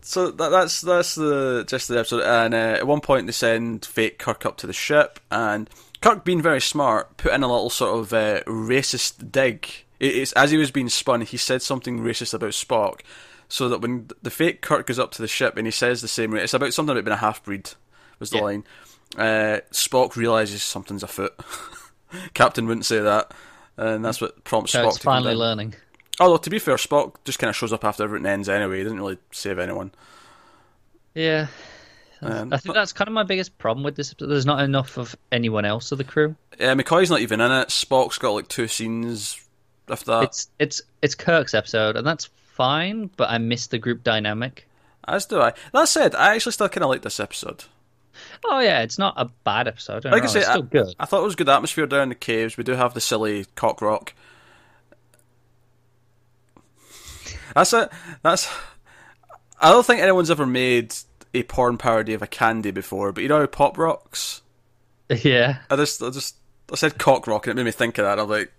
so 0.00 0.30
that, 0.30 0.48
that's 0.50 0.80
that's 0.80 1.14
the 1.14 1.64
just 1.66 1.88
the 1.88 1.98
episode. 1.98 2.22
And 2.22 2.54
uh, 2.54 2.76
at 2.78 2.86
one 2.86 3.00
point, 3.00 3.26
they 3.26 3.32
send 3.32 3.84
fake 3.84 4.18
Kirk 4.18 4.46
up 4.46 4.56
to 4.58 4.66
the 4.66 4.72
ship, 4.72 5.20
and 5.30 5.68
Kirk, 6.00 6.24
being 6.24 6.42
very 6.42 6.60
smart, 6.60 7.16
put 7.16 7.32
in 7.32 7.42
a 7.42 7.48
little 7.48 7.70
sort 7.70 7.98
of 7.98 8.12
uh, 8.12 8.42
racist 8.44 9.30
dig. 9.32 9.68
It- 10.00 10.14
It's 10.16 10.32
as 10.32 10.50
he 10.50 10.56
was 10.56 10.70
being 10.70 10.88
spun, 10.88 11.20
he 11.22 11.36
said 11.36 11.62
something 11.62 12.00
racist 12.00 12.34
about 12.34 12.50
Spock, 12.50 13.00
so 13.48 13.68
that 13.68 13.80
when 13.80 14.08
the 14.22 14.30
fake 14.30 14.60
Kirk 14.60 14.86
goes 14.86 14.98
up 14.98 15.10
to 15.12 15.22
the 15.22 15.28
ship 15.28 15.56
and 15.56 15.66
he 15.66 15.70
says 15.70 16.02
the 16.02 16.08
same, 16.08 16.30
way 16.32 16.42
it's 16.42 16.54
about 16.54 16.74
something 16.74 16.92
about 16.92 17.04
being 17.04 17.14
a 17.14 17.18
half 17.18 17.42
breed. 17.42 17.70
Was 18.18 18.30
the 18.30 18.36
Yeah. 18.38 18.42
line? 18.42 18.64
Uh, 19.16 19.60
Spock 19.72 20.16
realizes 20.16 20.62
something's 20.62 21.02
afoot. 21.02 21.34
Captain 22.34 22.66
wouldn't 22.66 22.84
say 22.86 22.98
that, 23.00 23.32
and 23.76 24.04
that's 24.04 24.20
what 24.20 24.44
prompts 24.44 24.72
Spock 24.74 24.84
Kirk's 24.84 24.96
to 24.96 25.02
come 25.02 25.12
finally 25.14 25.34
learning. 25.34 25.74
Although 26.20 26.36
to 26.38 26.50
be 26.50 26.58
fair, 26.58 26.76
Spock 26.76 27.14
just 27.24 27.38
kind 27.38 27.48
of 27.48 27.56
shows 27.56 27.72
up 27.72 27.84
after 27.84 28.02
everything 28.02 28.26
ends 28.26 28.48
anyway. 28.48 28.78
He 28.78 28.82
doesn't 28.84 28.98
really 28.98 29.18
save 29.30 29.58
anyone. 29.58 29.92
Yeah. 31.14 31.46
Um, 32.20 32.52
I 32.52 32.56
think 32.56 32.74
that's 32.74 32.92
kind 32.92 33.06
of 33.08 33.14
my 33.14 33.22
biggest 33.22 33.56
problem 33.58 33.84
with 33.84 33.94
this. 33.94 34.10
episode. 34.10 34.26
There's 34.26 34.46
not 34.46 34.60
enough 34.62 34.98
of 34.98 35.14
anyone 35.30 35.64
else 35.64 35.92
of 35.92 35.98
the 35.98 36.04
crew. 36.04 36.34
Yeah, 36.58 36.74
McCoy's 36.74 37.10
not 37.10 37.20
even 37.20 37.40
in 37.40 37.52
it. 37.52 37.68
Spock's 37.68 38.18
got 38.18 38.30
like 38.32 38.48
two 38.48 38.66
scenes. 38.66 39.40
If 39.88 40.04
that, 40.04 40.24
It's 40.24 40.48
it's 40.58 40.82
it's 41.00 41.14
Kirk's 41.14 41.54
episode, 41.54 41.96
and 41.96 42.06
that's 42.06 42.28
fine. 42.58 43.08
But 43.16 43.30
I 43.30 43.38
miss 43.38 43.68
the 43.68 43.78
group 43.78 44.04
dynamic. 44.04 44.68
as 45.06 45.24
do 45.24 45.40
I. 45.40 45.54
That 45.72 45.88
said, 45.88 46.14
I 46.14 46.34
actually 46.34 46.52
still 46.52 46.68
kind 46.68 46.84
of 46.84 46.90
like 46.90 47.00
this 47.02 47.18
episode. 47.18 47.64
Oh 48.44 48.58
yeah, 48.58 48.82
it's 48.82 48.98
not 48.98 49.14
a 49.16 49.30
bad 49.44 49.68
episode. 49.68 50.02
Don't 50.02 50.12
Like 50.12 50.24
I 50.24 50.26
say, 50.26 50.40
it's 50.40 50.48
I, 50.48 50.60
good. 50.60 50.94
I 50.98 51.06
thought 51.06 51.20
it 51.22 51.24
was 51.24 51.36
good 51.36 51.48
atmosphere 51.48 51.86
down 51.86 52.02
in 52.02 52.08
the 52.10 52.14
caves. 52.14 52.56
We 52.56 52.64
do 52.64 52.72
have 52.72 52.92
the 52.92 53.00
silly 53.00 53.46
cock 53.54 53.80
rock. 53.80 54.12
That's 57.54 57.72
it. 57.72 57.90
That's. 58.22 58.48
I 59.60 59.70
don't 59.70 59.86
think 59.86 60.00
anyone's 60.00 60.30
ever 60.30 60.46
made 60.46 60.94
a 61.34 61.42
porn 61.44 61.78
parody 61.78 62.14
of 62.14 62.22
a 62.22 62.26
candy 62.26 62.70
before, 62.70 63.12
but 63.12 63.22
you 63.22 63.28
know 63.28 63.40
how 63.40 63.46
pop 63.46 63.78
rocks. 63.78 64.42
yeah. 65.22 65.58
I 65.70 65.76
just, 65.76 66.02
I 66.02 66.10
just, 66.10 66.36
I 66.72 66.76
said 66.76 66.98
cock 66.98 67.26
rock, 67.26 67.46
and 67.46 67.52
it 67.52 67.56
made 67.56 67.68
me 67.68 67.72
think 67.72 67.98
of 67.98 68.04
that. 68.04 68.18
I'm 68.18 68.28
like, 68.28 68.52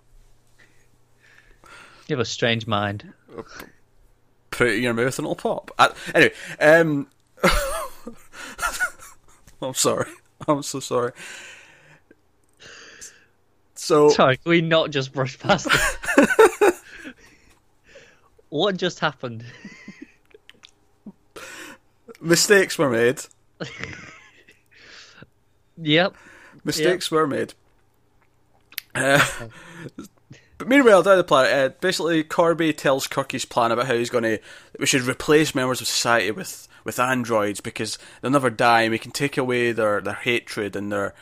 You 2.08 2.16
have 2.16 2.20
a 2.20 2.26
strange 2.26 2.68
mind. 2.68 3.14
Oh, 3.38 3.46
put 4.60 4.68
it 4.68 4.76
in 4.76 4.84
your 4.84 4.94
mouth 4.94 5.18
and 5.18 5.26
it'll 5.26 5.36
pop. 5.36 5.72
I, 5.80 5.94
anyway, 6.14 6.34
um, 6.60 7.08
I'm 9.62 9.74
sorry. 9.74 10.12
I'm 10.50 10.64
so 10.64 10.82
sorry. 10.82 11.14
So 13.74 14.10
Sorry, 14.10 14.36
can 14.36 14.50
we 14.50 14.60
not 14.60 14.92
just 14.92 15.14
brush 15.14 15.40
past 15.40 15.68
it? 15.72 16.76
what 18.50 18.76
just 18.76 19.00
happened? 19.00 19.46
mistakes 22.22 22.78
were 22.78 22.90
made. 22.90 23.22
Yep. 25.82 26.14
Mistakes 26.66 27.10
were 27.10 27.26
made. 27.26 27.54
Uh, 28.94 29.26
but 30.60 30.68
meanwhile, 30.68 31.02
down 31.02 31.18
the 31.18 31.24
planet, 31.24 31.52
uh, 31.52 31.76
basically 31.82 32.24
Korby 32.24 32.78
tells 32.78 33.08
Kirk 33.08 33.32
his 33.32 33.46
plan 33.46 33.72
about 33.72 33.88
how 33.88 33.96
he's 33.96 34.12
going 34.12 34.24
to 34.26 34.40
we 34.78 34.86
should 34.86 35.02
replace 35.02 35.56
members 35.56 35.82
of 35.82 35.88
society 35.88 36.30
with 36.30 36.68
with 36.84 37.00
androids 37.00 37.60
because 37.62 37.98
they'll 38.22 38.30
never 38.32 38.52
die, 38.52 38.84
and 38.84 38.92
we 38.92 39.00
can 39.00 39.12
take 39.12 39.38
away 39.38 39.72
their 39.72 40.00
their 40.02 40.14
hatred 40.14 40.76
and 40.76 40.92
their 40.92 41.16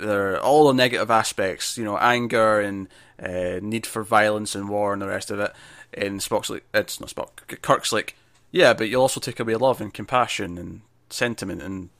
their 0.00 0.40
all 0.40 0.66
the 0.68 0.74
negative 0.74 1.10
aspects, 1.10 1.78
you 1.78 1.84
know, 1.84 1.96
anger 1.98 2.60
and 2.60 2.88
uh, 3.22 3.60
need 3.62 3.86
for 3.86 4.02
violence 4.02 4.54
and 4.56 4.68
war 4.68 4.92
and 4.92 5.00
the 5.00 5.06
rest 5.06 5.30
of 5.30 5.38
it. 5.38 5.52
And 5.94 6.20
Spock's 6.20 6.48
like, 6.50 6.64
it's 6.72 6.98
not 6.98 7.10
Spock. 7.10 7.60
Kirk's 7.60 7.92
like, 7.92 8.16
yeah, 8.50 8.72
but 8.72 8.88
you'll 8.88 9.02
also 9.02 9.20
take 9.20 9.38
away 9.38 9.54
love 9.56 9.80
and 9.80 9.92
compassion 9.92 10.56
and 10.58 10.80
sentiment 11.10 11.60
and 11.62 11.90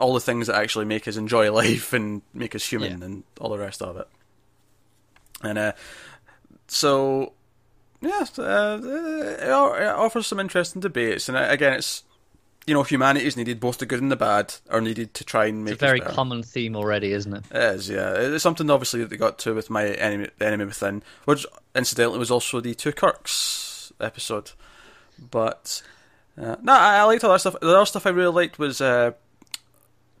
all 0.00 0.14
the 0.14 0.20
things 0.20 0.46
that 0.46 0.56
actually 0.56 0.86
make 0.86 1.06
us 1.06 1.16
enjoy 1.16 1.52
life 1.62 1.92
and 1.92 2.22
make 2.32 2.54
us 2.54 2.66
human 2.66 2.98
Yeah. 3.00 3.04
and 3.04 3.24
all 3.40 3.50
the 3.50 3.58
rest 3.58 3.82
of 3.82 3.96
it. 3.98 4.08
And 5.42 5.58
uh, 5.58 5.72
so, 6.66 7.34
yeah, 8.00 8.24
uh, 8.38 8.80
it 8.82 9.50
offers 9.50 10.26
some 10.26 10.40
interesting 10.40 10.80
debates. 10.80 11.28
And 11.28 11.36
uh, 11.36 11.46
again, 11.48 11.74
it's 11.74 12.04
you 12.66 12.74
know, 12.74 12.82
humanity 12.82 13.26
is 13.26 13.36
needed, 13.36 13.60
both 13.60 13.78
the 13.78 13.86
good 13.86 14.02
and 14.02 14.10
the 14.10 14.16
bad 14.16 14.54
are 14.70 14.80
needed 14.80 15.14
to 15.14 15.24
try 15.24 15.46
and 15.46 15.64
make 15.64 15.74
It's 15.74 15.82
a 15.82 15.86
very 15.86 16.00
common 16.00 16.42
theme 16.42 16.74
already, 16.74 17.12
isn't 17.12 17.32
it? 17.32 17.44
It 17.52 17.74
is, 17.76 17.88
yeah. 17.88 18.12
It's 18.14 18.42
something 18.42 18.68
obviously 18.68 19.00
that 19.00 19.10
they 19.10 19.16
got 19.16 19.38
to 19.40 19.54
with 19.54 19.70
my 19.70 19.86
enemy, 19.86 20.28
the 20.38 20.46
enemy 20.46 20.64
within, 20.64 21.04
which 21.26 21.46
incidentally 21.76 22.18
was 22.18 22.30
also 22.30 22.60
the 22.60 22.74
two 22.74 22.90
Kirks 22.90 23.92
episode. 24.00 24.50
But 25.30 25.80
uh, 26.36 26.56
no, 26.60 26.72
I, 26.72 26.96
I 26.96 27.02
liked 27.04 27.22
all 27.22 27.32
that 27.32 27.40
stuff. 27.40 27.56
The 27.60 27.68
other 27.68 27.86
stuff 27.86 28.04
I 28.04 28.10
really 28.10 28.34
liked 28.34 28.58
was 28.58 28.80
uh, 28.80 29.12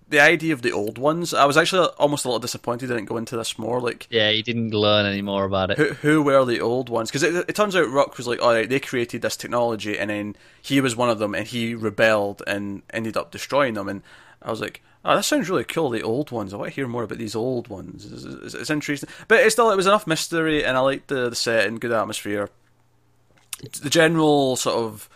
the 0.08 0.20
idea 0.20 0.52
of 0.52 0.62
the 0.62 0.72
old 0.72 0.98
ones. 0.98 1.34
I 1.34 1.44
was 1.46 1.56
actually 1.56 1.88
almost 1.98 2.24
a 2.24 2.28
little 2.28 2.38
disappointed 2.38 2.86
they 2.86 2.94
didn't 2.94 3.08
go 3.08 3.16
into 3.16 3.36
this 3.36 3.58
more. 3.58 3.80
Like, 3.80 4.06
Yeah, 4.10 4.30
you 4.30 4.42
didn't 4.42 4.72
learn 4.72 5.04
any 5.06 5.22
more 5.22 5.44
about 5.44 5.70
it. 5.72 5.78
who 5.78 5.94
who 5.94 6.22
were 6.22 6.44
the 6.44 6.60
old 6.60 6.88
ones? 6.88 7.10
Because 7.10 7.22
it, 7.24 7.34
it 7.48 7.56
turns 7.56 7.74
out 7.74 7.88
Rock 7.90 8.16
was 8.16 8.26
like, 8.28 8.40
all 8.40 8.52
right, 8.52 8.68
they 8.68 8.78
created 8.80 9.22
this 9.22 9.36
technology, 9.36 9.98
and 9.98 10.10
then 10.10 10.36
he 10.62 10.80
was 10.80 10.94
one 10.94 11.10
of 11.10 11.18
them, 11.18 11.34
and 11.34 11.46
he 11.46 11.74
rebelled 11.74 12.42
and 12.46 12.82
ended 12.90 13.16
up 13.16 13.30
destroying 13.32 13.74
them. 13.74 13.88
And 13.88 14.02
I 14.42 14.50
was 14.50 14.60
like, 14.60 14.80
oh, 15.04 15.16
that 15.16 15.24
sounds 15.24 15.50
really 15.50 15.64
cool. 15.64 15.90
The 15.90 16.02
old 16.02 16.30
ones. 16.30 16.54
I 16.54 16.56
want 16.56 16.70
to 16.70 16.74
hear 16.74 16.86
more 16.86 17.02
about 17.02 17.18
these 17.18 17.34
old 17.34 17.66
ones. 17.68 18.04
It's, 18.10 18.24
it's, 18.24 18.54
it's 18.54 18.70
interesting, 18.70 19.08
but 19.26 19.40
it's 19.40 19.54
still 19.54 19.70
it 19.72 19.76
was 19.76 19.86
enough 19.86 20.06
mystery, 20.06 20.64
and 20.64 20.76
I 20.76 20.80
liked 20.80 21.08
the 21.08 21.28
the 21.30 21.36
set 21.36 21.66
and 21.66 21.80
good 21.80 21.92
atmosphere. 21.92 22.48
The 23.82 23.90
general 23.90 24.54
sort 24.56 24.76
of. 24.76 25.08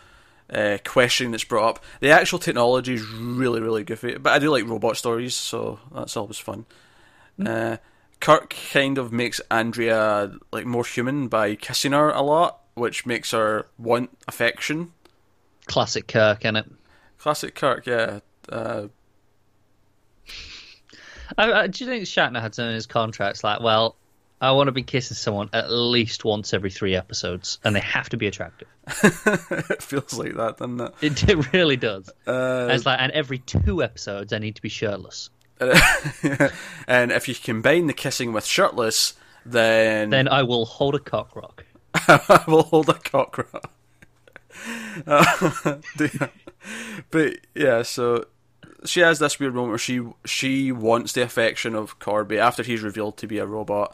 Uh, 0.51 0.77
questioning 0.83 1.31
that's 1.31 1.45
brought 1.45 1.69
up. 1.69 1.83
The 2.01 2.09
actual 2.09 2.37
technology 2.37 2.95
is 2.95 3.07
really, 3.07 3.61
really 3.61 3.85
goofy, 3.85 4.17
but 4.17 4.33
I 4.33 4.39
do 4.39 4.51
like 4.51 4.67
robot 4.67 4.97
stories, 4.97 5.33
so 5.33 5.79
that's 5.95 6.17
always 6.17 6.39
fun. 6.39 6.65
Uh, 7.45 7.77
Kirk 8.19 8.53
kind 8.73 8.97
of 8.97 9.13
makes 9.13 9.39
Andrea 9.49 10.31
like 10.51 10.65
more 10.65 10.85
human 10.85 11.29
by 11.29 11.55
kissing 11.55 11.93
her 11.93 12.09
a 12.09 12.21
lot, 12.21 12.59
which 12.73 13.05
makes 13.05 13.31
her 13.31 13.67
want 13.77 14.09
affection. 14.27 14.91
Classic 15.67 16.07
Kirk, 16.07 16.41
innit? 16.41 16.69
Classic 17.17 17.55
Kirk, 17.55 17.85
yeah. 17.85 18.19
Uh, 18.49 18.87
I, 21.37 21.51
I, 21.51 21.67
do 21.67 21.83
you 21.83 21.89
think 21.89 22.05
Shatner 22.05 22.41
had 22.41 22.53
something 22.53 22.69
in 22.69 22.75
his 22.75 22.87
contracts 22.87 23.43
like, 23.43 23.61
well, 23.61 23.95
I 24.41 24.51
want 24.51 24.67
to 24.67 24.71
be 24.71 24.81
kissing 24.83 25.15
someone 25.15 25.49
at 25.53 25.71
least 25.71 26.25
once 26.25 26.53
every 26.53 26.71
three 26.71 26.95
episodes, 26.95 27.59
and 27.63 27.75
they 27.75 27.79
have 27.81 28.09
to 28.09 28.17
be 28.17 28.25
attractive. 28.27 28.67
it 29.03 29.83
feels 29.83 30.17
like 30.17 30.33
that, 30.35 30.57
doesn't 30.57 30.81
it? 30.81 30.93
It, 31.01 31.29
it 31.29 31.53
really 31.53 31.77
does. 31.77 32.09
Uh, 32.27 32.63
And 32.63 32.71
it's 32.71 32.85
like, 32.85 32.99
and 32.99 33.11
every 33.11 33.37
two 33.37 33.83
episodes, 33.83 34.33
I 34.33 34.39
need 34.39 34.55
to 34.55 34.61
be 34.61 34.69
shirtless. 34.69 35.29
and 36.87 37.11
if 37.11 37.27
you 37.27 37.35
combine 37.35 37.85
the 37.85 37.93
kissing 37.93 38.33
with 38.33 38.45
shirtless, 38.45 39.13
then 39.45 40.09
Then 40.09 40.27
I 40.27 40.41
will 40.41 40.65
hold 40.65 40.95
a 40.95 40.99
cock 40.99 41.35
rock. 41.35 41.63
I 41.93 42.43
will 42.47 42.63
hold 42.63 42.89
a 42.89 42.93
cockroach. 42.95 43.63
Uh, 45.07 45.77
but 47.11 47.33
yeah, 47.55 47.81
so 47.83 48.25
she 48.85 48.99
has 49.01 49.19
this 49.19 49.39
weird 49.39 49.53
moment 49.53 49.69
where 49.71 49.77
she 49.77 50.01
she 50.25 50.71
wants 50.71 51.13
the 51.13 51.21
affection 51.21 51.75
of 51.75 51.99
Korby 51.99 52.37
after 52.37 52.63
he's 52.63 52.81
revealed 52.81 53.17
to 53.17 53.27
be 53.27 53.37
a 53.37 53.45
robot, 53.45 53.93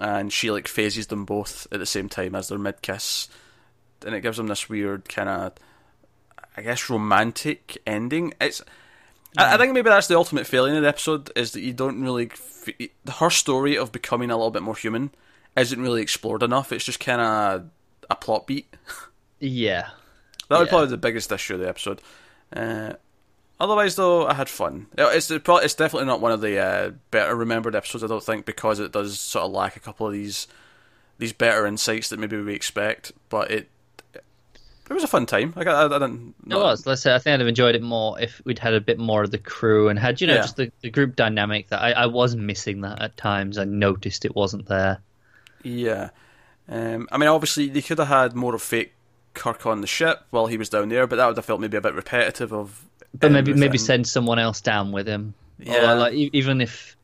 and 0.00 0.32
she 0.32 0.50
like 0.50 0.68
phases 0.68 1.06
them 1.08 1.24
both 1.24 1.66
at 1.72 1.78
the 1.78 1.86
same 1.86 2.08
time 2.08 2.34
as 2.34 2.48
their 2.48 2.58
mid 2.58 2.82
kiss, 2.82 3.28
and 4.04 4.14
it 4.14 4.20
gives 4.20 4.36
them 4.36 4.46
this 4.48 4.68
weird 4.68 5.08
kind 5.08 5.28
of, 5.28 5.52
I 6.56 6.62
guess, 6.62 6.88
romantic 6.90 7.78
ending. 7.86 8.34
It's. 8.40 8.62
I 9.36 9.54
I 9.54 9.56
think 9.56 9.72
maybe 9.72 9.90
that's 9.90 10.06
the 10.06 10.16
ultimate 10.16 10.46
failing 10.46 10.76
of 10.76 10.82
the 10.82 10.88
episode 10.88 11.30
is 11.36 11.52
that 11.52 11.62
you 11.62 11.72
don't 11.72 12.02
really 12.02 12.30
f- 12.32 12.68
her 13.18 13.30
story 13.30 13.76
of 13.76 13.90
becoming 13.92 14.30
a 14.30 14.36
little 14.36 14.50
bit 14.52 14.62
more 14.62 14.76
human 14.76 15.10
isn't 15.56 15.80
really 15.80 16.02
explored 16.02 16.42
enough. 16.42 16.70
It's 16.72 16.84
just 16.84 17.00
kind 17.00 17.20
of 17.20 17.64
a 18.10 18.14
plot 18.16 18.46
beat. 18.46 18.72
Yeah. 19.40 19.88
That 20.48 20.58
would 20.58 20.66
Yeah. 20.66 20.70
probably 20.70 20.86
be 20.86 20.90
the 20.92 20.96
biggest 20.98 21.30
issue 21.32 21.54
of 21.54 21.60
the 21.60 21.68
episode. 21.68 22.00
Uh, 22.54 22.94
otherwise, 23.64 23.96
though, 23.96 24.26
I 24.26 24.34
had 24.34 24.48
fun. 24.48 24.86
It's 24.96 25.30
it's 25.30 25.74
definitely 25.74 26.06
not 26.06 26.20
one 26.20 26.32
of 26.32 26.40
the 26.40 26.58
uh, 26.58 26.90
better 27.10 27.34
remembered 27.34 27.74
episodes. 27.74 28.04
I 28.04 28.06
don't 28.06 28.22
think 28.22 28.46
because 28.46 28.78
it 28.80 28.92
does 28.92 29.18
sort 29.18 29.44
of 29.46 29.52
lack 29.52 29.76
a 29.76 29.80
couple 29.80 30.06
of 30.06 30.12
these 30.12 30.46
these 31.18 31.32
better 31.32 31.66
insights 31.66 32.08
that 32.10 32.18
maybe 32.18 32.36
we 32.40 32.54
expect. 32.54 33.12
But 33.28 33.50
it 33.50 33.68
it 34.14 34.92
was 34.92 35.02
a 35.02 35.08
fun 35.08 35.24
time. 35.26 35.52
Like, 35.56 35.66
I, 35.66 35.72
I, 35.72 35.84
I 35.86 35.88
didn't. 35.88 36.34
It 36.48 36.54
was. 36.54 36.86
Let's 36.86 37.02
say 37.02 37.14
I 37.14 37.18
think 37.18 37.34
I'd 37.34 37.40
have 37.40 37.48
enjoyed 37.48 37.74
it 37.74 37.82
more 37.82 38.20
if 38.20 38.40
we'd 38.44 38.58
had 38.58 38.74
a 38.74 38.80
bit 38.80 38.98
more 38.98 39.22
of 39.22 39.30
the 39.30 39.38
crew 39.38 39.88
and 39.88 39.98
had 39.98 40.20
you 40.20 40.26
know 40.26 40.34
Yeah. 40.34 40.40
just 40.42 40.56
the, 40.56 40.70
the 40.82 40.90
group 40.90 41.16
dynamic 41.16 41.68
that 41.68 41.80
I, 41.82 41.92
I 41.92 42.06
was 42.06 42.36
missing 42.36 42.82
that 42.82 43.00
at 43.00 43.16
times. 43.16 43.56
I 43.58 43.64
noticed 43.64 44.24
it 44.24 44.34
wasn't 44.36 44.66
there. 44.68 44.98
Yeah. 45.62 46.10
Um, 46.68 47.08
I 47.12 47.18
mean, 47.18 47.28
obviously, 47.28 47.68
they 47.68 47.82
could 47.82 47.98
have 47.98 48.08
had 48.08 48.34
more 48.34 48.54
of 48.54 48.62
fake 48.62 48.92
Kirk 49.34 49.66
on 49.66 49.80
the 49.80 49.86
ship 49.86 50.22
while 50.30 50.46
he 50.46 50.56
was 50.56 50.68
down 50.68 50.88
there, 50.90 51.06
but 51.06 51.16
that 51.16 51.26
would 51.26 51.36
have 51.36 51.44
felt 51.44 51.60
maybe 51.60 51.76
a 51.76 51.80
bit 51.80 51.94
repetitive 51.94 52.52
of. 52.52 52.84
But 53.18 53.30
maybe 53.32 53.52
maybe 53.54 53.78
send 53.78 54.06
someone 54.06 54.38
else 54.38 54.60
down 54.60 54.90
with 54.92 55.06
him. 55.06 55.34
Yeah. 55.58 55.92
Or, 55.92 55.94
like 55.96 56.14
even 56.14 56.60
if 56.60 56.96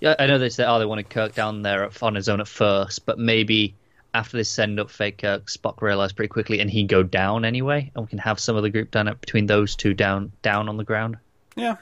yeah, 0.00 0.14
I 0.18 0.26
know 0.26 0.38
they 0.38 0.48
said 0.50 0.68
oh 0.68 0.78
they 0.78 0.84
wanted 0.86 1.10
Kirk 1.10 1.34
down 1.34 1.62
there 1.62 1.84
at- 1.84 2.02
on 2.02 2.14
his 2.14 2.28
own 2.28 2.40
at 2.40 2.48
first, 2.48 3.06
but 3.06 3.18
maybe 3.18 3.74
after 4.14 4.36
they 4.36 4.42
send 4.42 4.80
up 4.80 4.90
fake 4.90 5.18
Kirk, 5.18 5.46
Spock 5.46 5.80
realized 5.82 6.16
pretty 6.16 6.28
quickly, 6.28 6.60
and 6.60 6.68
he 6.70 6.82
go 6.84 7.02
down 7.02 7.44
anyway, 7.44 7.90
and 7.94 8.04
we 8.04 8.08
can 8.08 8.18
have 8.18 8.40
some 8.40 8.56
of 8.56 8.62
the 8.62 8.70
group 8.70 8.90
done 8.90 9.06
it 9.06 9.20
between 9.20 9.46
those 9.46 9.76
two 9.76 9.94
down 9.94 10.32
down 10.42 10.68
on 10.68 10.76
the 10.76 10.84
ground. 10.84 11.18
Yeah, 11.56 11.76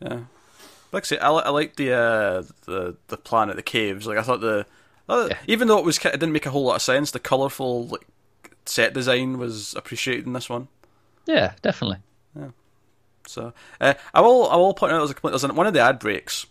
yeah. 0.00 0.20
Like 0.92 1.04
I 1.04 1.06
say, 1.06 1.18
I, 1.18 1.30
I 1.30 1.48
like 1.50 1.76
the 1.76 1.92
uh, 1.92 2.42
the 2.66 2.96
the 3.08 3.16
plan 3.16 3.48
at 3.50 3.56
the 3.56 3.62
caves. 3.62 4.06
Like 4.06 4.18
I 4.18 4.22
thought 4.22 4.40
the 4.40 4.66
uh, 5.08 5.28
Yeah. 5.30 5.38
even 5.46 5.68
though 5.68 5.78
it 5.78 5.84
was 5.84 5.98
it 5.98 6.12
didn't 6.12 6.32
make 6.32 6.46
a 6.46 6.50
whole 6.50 6.64
lot 6.64 6.76
of 6.76 6.82
sense, 6.82 7.10
the 7.12 7.20
colourful 7.20 7.86
like 7.86 8.06
set 8.66 8.92
design 8.94 9.38
was 9.38 9.74
appreciated 9.74 10.26
in 10.26 10.32
this 10.32 10.48
one. 10.48 10.68
Yeah, 11.26 11.52
definitely. 11.62 11.98
So 13.26 13.52
uh, 13.80 13.94
I 14.14 14.20
will 14.20 14.48
I 14.50 14.56
will 14.56 14.74
point 14.74 14.92
out 14.92 14.98
there's 14.98 15.10
a 15.10 15.14
complaint. 15.14 15.40
There's 15.40 15.52
one 15.52 15.66
of 15.66 15.74
the 15.74 15.80
ad 15.80 15.98
breaks. 15.98 16.46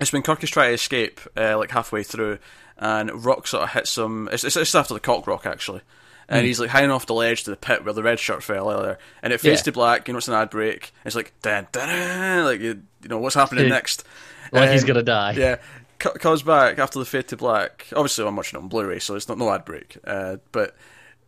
It's 0.00 0.12
when 0.12 0.22
Kirk 0.22 0.42
is 0.42 0.50
trying 0.50 0.70
to 0.70 0.74
escape, 0.74 1.20
uh, 1.36 1.58
like 1.58 1.70
halfway 1.70 2.02
through, 2.02 2.38
and 2.78 3.24
Rock 3.24 3.46
sort 3.46 3.64
of 3.64 3.70
hits 3.70 3.96
him. 3.98 4.28
It's, 4.32 4.44
it's, 4.44 4.56
it's 4.56 4.74
after 4.74 4.94
the 4.94 5.00
cock 5.00 5.26
rock 5.26 5.44
actually, 5.44 5.82
and 6.28 6.46
he's 6.46 6.58
like 6.58 6.70
hanging 6.70 6.90
off 6.90 7.04
the 7.04 7.12
ledge 7.12 7.44
to 7.44 7.50
the 7.50 7.56
pit 7.56 7.84
where 7.84 7.92
the 7.92 8.02
red 8.02 8.18
shirt 8.18 8.42
fell 8.42 8.70
earlier, 8.70 8.98
and 9.22 9.32
it 9.32 9.40
fades 9.40 9.60
Yeah. 9.60 9.64
to 9.64 9.72
black. 9.72 10.08
You 10.08 10.14
know, 10.14 10.18
it's 10.18 10.28
an 10.28 10.34
ad 10.34 10.48
break. 10.48 10.92
It's 11.04 11.14
like 11.14 11.34
dun, 11.42 11.66
dun, 11.72 11.88
dun, 11.88 12.44
like 12.46 12.60
you, 12.60 12.82
you 13.02 13.08
know 13.08 13.18
what's 13.18 13.34
happening 13.34 13.68
next. 13.68 14.04
Like 14.52 14.70
he's 14.70 14.82
Um, 14.84 14.88
gonna 14.88 15.02
die. 15.02 15.32
Yeah, 15.32 15.56
c- 16.02 16.18
comes 16.18 16.42
back 16.42 16.78
after 16.78 16.98
the 16.98 17.04
fade 17.04 17.28
to 17.28 17.36
black. 17.36 17.86
Obviously, 17.94 18.26
I'm 18.26 18.34
watching 18.36 18.58
it 18.58 18.62
on 18.62 18.68
Blu-ray, 18.70 19.00
so 19.00 19.16
it's 19.16 19.28
not 19.28 19.36
no 19.36 19.52
ad 19.52 19.66
break. 19.66 19.98
Uh, 20.02 20.36
but 20.50 20.74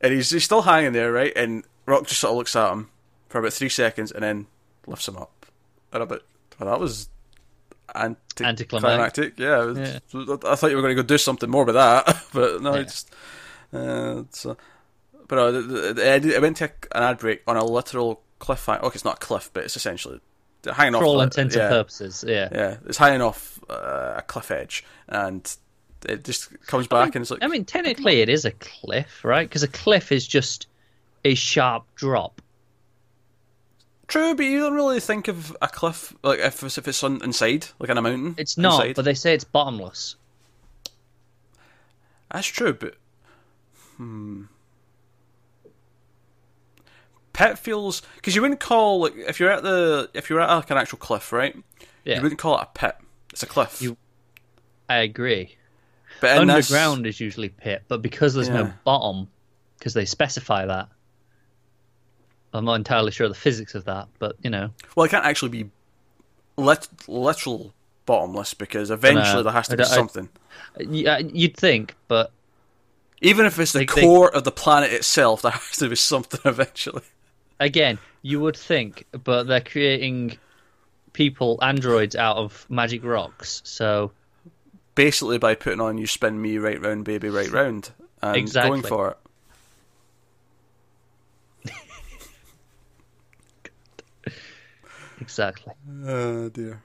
and 0.00 0.14
he's 0.14 0.30
he's 0.30 0.44
still 0.44 0.62
hanging 0.62 0.92
there, 0.94 1.12
right? 1.12 1.32
And 1.36 1.62
Rock 1.84 2.06
just 2.06 2.20
sort 2.22 2.30
of 2.30 2.38
looks 2.38 2.56
at 2.56 2.72
him 2.72 2.88
for 3.32 3.38
about 3.38 3.52
three 3.52 3.68
seconds, 3.68 4.12
and 4.12 4.22
then 4.22 4.46
lifts 4.86 5.08
him 5.08 5.16
up. 5.16 5.46
And 5.92 6.02
I 6.02 6.06
bet 6.06 6.20
well, 6.58 6.70
that 6.70 6.80
was 6.80 7.08
anti- 7.94 8.44
Anticlimactic. 8.44 9.34
climactic. 9.34 9.38
Yeah, 9.38 9.64
was- 9.64 10.44
I 10.44 10.54
thought 10.54 10.70
you 10.70 10.76
were 10.76 10.82
going 10.82 10.96
to 10.96 11.02
go 11.02 11.06
do 11.06 11.18
something 11.18 11.50
more 11.50 11.64
with 11.64 11.74
that, 11.74 12.24
but 12.32 12.62
no, 12.62 12.74
Yeah. 12.74 12.80
it's. 12.80 13.06
Uh, 13.72 14.24
so, 14.30 14.56
but 15.26 15.36
no, 15.36 15.50
the, 15.52 15.62
the, 15.62 15.92
the, 15.94 16.36
it 16.36 16.42
went 16.42 16.58
to 16.58 16.70
an 16.92 17.02
ad 17.02 17.18
break 17.18 17.42
on 17.46 17.56
a 17.56 17.64
literal 17.64 18.20
cliff. 18.38 18.68
Okay, 18.68 18.86
it's 18.94 19.04
not 19.04 19.16
a 19.16 19.26
cliff, 19.26 19.50
but 19.54 19.64
it's 19.64 19.76
essentially 19.76 20.20
hanging 20.70 20.94
off. 20.94 21.00
For 21.00 21.06
all 21.06 21.22
intents 21.22 21.56
yeah. 21.56 21.62
and 21.62 21.70
purposes, 21.70 22.24
yeah. 22.26 22.48
Yeah, 22.52 22.76
it's 22.86 22.98
hanging 22.98 23.22
off 23.22 23.58
uh, 23.70 24.14
a 24.18 24.22
cliff 24.22 24.50
edge, 24.50 24.84
and 25.08 25.56
it 26.06 26.24
just 26.24 26.50
comes 26.66 26.86
back, 26.86 27.14
and 27.14 27.22
it's 27.22 27.30
like, 27.30 27.42
I 27.42 27.46
mean, 27.46 27.64
technically, 27.64 28.20
it 28.20 28.28
is 28.28 28.44
a 28.44 28.50
cliff, 28.50 29.24
right? 29.24 29.48
Because 29.48 29.62
a 29.62 29.68
cliff 29.68 30.12
is 30.12 30.26
just 30.26 30.66
a 31.24 31.34
sharp 31.34 31.84
drop. 31.94 32.41
True, 34.12 34.34
but 34.34 34.44
you 34.44 34.60
don't 34.60 34.74
really 34.74 35.00
think 35.00 35.26
of 35.28 35.56
a 35.62 35.68
cliff 35.68 36.14
like 36.22 36.38
if 36.38 36.62
it's, 36.62 36.76
if 36.78 36.86
it's 36.86 37.02
on 37.02 37.22
inside, 37.24 37.66
like 37.78 37.90
on 37.90 37.98
a 37.98 38.02
mountain. 38.02 38.34
It's 38.38 38.58
not, 38.58 38.80
inside. 38.86 38.96
but 38.96 39.04
they 39.04 39.14
say 39.14 39.34
it's 39.34 39.44
bottomless. 39.44 40.16
that's 42.30 42.46
true. 42.46 42.74
But 42.74 42.96
hmm, 43.96 44.44
pit 47.32 47.58
feels 47.58 48.02
because 48.16 48.34
you 48.34 48.42
wouldn't 48.42 48.60
call 48.60 49.00
like 49.00 49.14
if 49.16 49.40
you're 49.40 49.50
at 49.50 49.62
the 49.62 50.10
if 50.14 50.28
you're 50.30 50.40
at 50.40 50.54
like 50.54 50.70
an 50.70 50.76
actual 50.78 50.98
cliff, 50.98 51.32
right? 51.32 51.56
Yeah, 52.04 52.16
You 52.16 52.22
wouldn't 52.22 52.40
call 52.40 52.58
it 52.58 52.62
a 52.62 52.78
pit. 52.78 52.96
It's 53.32 53.42
a 53.42 53.46
cliff. 53.46 53.80
You- 53.80 53.96
I 54.88 54.96
agree. 54.98 55.56
but 56.20 56.40
in 56.40 56.48
this- 56.48 56.70
Underground 56.70 57.06
is 57.06 57.18
usually 57.20 57.48
pit, 57.48 57.84
but 57.88 58.02
because 58.02 58.34
there's 58.34 58.48
no 58.50 58.72
bottom, 58.84 59.28
because 59.78 59.94
they 59.94 60.04
specify 60.04 60.66
that. 60.66 60.88
I'm 62.52 62.64
not 62.64 62.74
entirely 62.74 63.10
sure 63.12 63.26
of 63.26 63.32
the 63.32 63.38
physics 63.38 63.74
of 63.74 63.84
that, 63.86 64.08
but 64.18 64.36
you 64.42 64.50
know, 64.50 64.70
well, 64.96 65.04
it 65.06 65.10
can't 65.10 65.24
actually 65.24 65.48
be 65.50 65.70
lit- 66.56 66.88
literal 67.08 67.72
bottomless 68.06 68.52
because 68.54 68.90
eventually 68.90 69.42
there 69.42 69.52
has 69.52 69.68
to 69.68 69.74
I 69.74 69.76
be 69.76 69.82
I- 69.84 69.86
something. 69.86 70.28
Y- 70.78 71.04
uh, 71.06 71.18
you'd 71.32 71.56
think, 71.56 71.94
but 72.08 72.30
Even 73.24 73.46
if 73.46 73.56
it's 73.60 73.72
the 73.72 73.80
They- 73.80 73.86
they- 73.86 74.00
core 74.02 74.34
of 74.34 74.42
the 74.44 74.50
planet 74.50 74.92
itself, 74.92 75.42
there 75.42 75.52
has 75.52 75.76
to 75.78 75.88
be 75.88 75.94
something 75.96 76.40
eventually. 76.44 77.02
again, 77.60 77.98
you 78.22 78.40
would 78.40 78.56
think, 78.56 79.06
but 79.24 79.44
they're 79.44 79.60
creating 79.60 80.38
people, 81.12 81.58
androids, 81.62 82.16
out 82.16 82.36
of 82.36 82.66
magic 82.68 83.04
rocks, 83.04 83.62
so 83.64 84.10
Basically, 84.94 85.38
by 85.38 85.54
putting 85.54 85.80
on 85.80 85.96
"You 85.98 86.06
spin 86.06 86.42
me 86.42 86.58
right 86.58 86.78
round, 86.82 87.04
baby, 87.06 87.28
right 87.30 87.50
round," 87.50 87.92
and 88.20 88.36
Exactly. 88.36 88.70
going 88.70 88.82
for 88.82 89.10
it. 89.12 89.16
Exactly. 95.22 95.72
Oh 96.04 96.48
dear. 96.50 96.82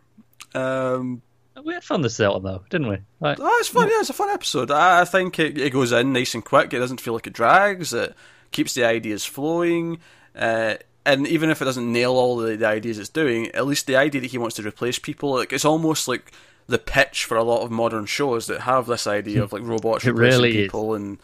Um, 0.54 1.22
We 1.64 1.74
had 1.74 1.84
fun 1.84 2.02
this 2.02 2.20
one 2.20 2.44
though, 2.44 2.64
didn't 2.70 2.88
we? 2.88 2.98
Like, 3.20 3.40
oh, 3.42 3.58
it's 3.60 3.70
fun. 3.70 3.90
Yeah, 3.90 4.00
it's 4.00 4.10
a 4.10 4.14
fun 4.14 4.30
episode. 4.30 4.72
I, 4.72 5.02
I 5.02 5.06
think 5.06 5.40
it, 5.40 5.58
it 5.58 5.72
goes 5.74 5.92
in 5.92 6.14
nice 6.14 6.34
and 6.34 6.46
quick. 6.46 6.74
It 6.74 6.80
doesn't 6.80 7.02
feel 7.02 7.14
like 7.14 7.28
it 7.28 7.34
drags. 7.34 7.94
It 7.94 8.16
keeps 8.52 8.74
the 8.74 8.86
ideas 8.86 9.26
flowing. 9.26 10.00
Uh, 10.36 10.76
and 11.06 11.26
even 11.28 11.50
if 11.50 11.62
it 11.62 11.66
doesn't 11.66 11.92
nail 11.92 12.12
all 12.14 12.38
the, 12.38 12.56
the 12.58 12.68
ideas 12.68 13.00
it's 13.00 13.10
doing, 13.10 13.48
at 13.50 13.66
least 13.66 13.88
the 13.88 13.96
idea 13.96 14.22
that 14.22 14.32
he 14.32 14.38
wants 14.38 14.56
to 14.58 14.64
replace 14.68 15.00
people, 15.00 15.36
like 15.36 15.52
it's 15.54 15.66
almost 15.66 16.08
like 16.08 16.32
the 16.68 16.78
pitch 16.78 17.26
for 17.26 17.38
a 17.38 17.44
lot 17.44 17.64
of 17.64 17.72
modern 17.72 18.06
shows 18.06 18.48
that 18.48 18.62
have 18.62 18.88
this 18.88 19.08
idea 19.08 19.42
of 19.42 19.54
like 19.54 19.64
robots 19.64 20.06
It 20.06 20.12
replacing 20.12 20.42
really 20.42 20.58
is. 20.58 20.66
people 20.66 20.96
and 20.96 21.18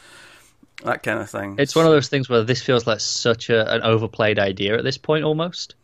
that 0.84 1.04
kind 1.04 1.20
of 1.20 1.30
thing. 1.30 1.56
It's 1.60 1.76
one 1.76 1.86
of 1.86 1.92
those 1.92 2.08
things 2.08 2.30
where 2.30 2.44
this 2.44 2.62
feels 2.62 2.88
like 2.88 3.00
such 3.02 3.50
a, 3.50 3.74
an 3.74 3.82
overplayed 3.84 4.40
idea 4.40 4.78
at 4.78 4.84
this 4.84 4.98
point, 4.98 5.24
almost. 5.26 5.76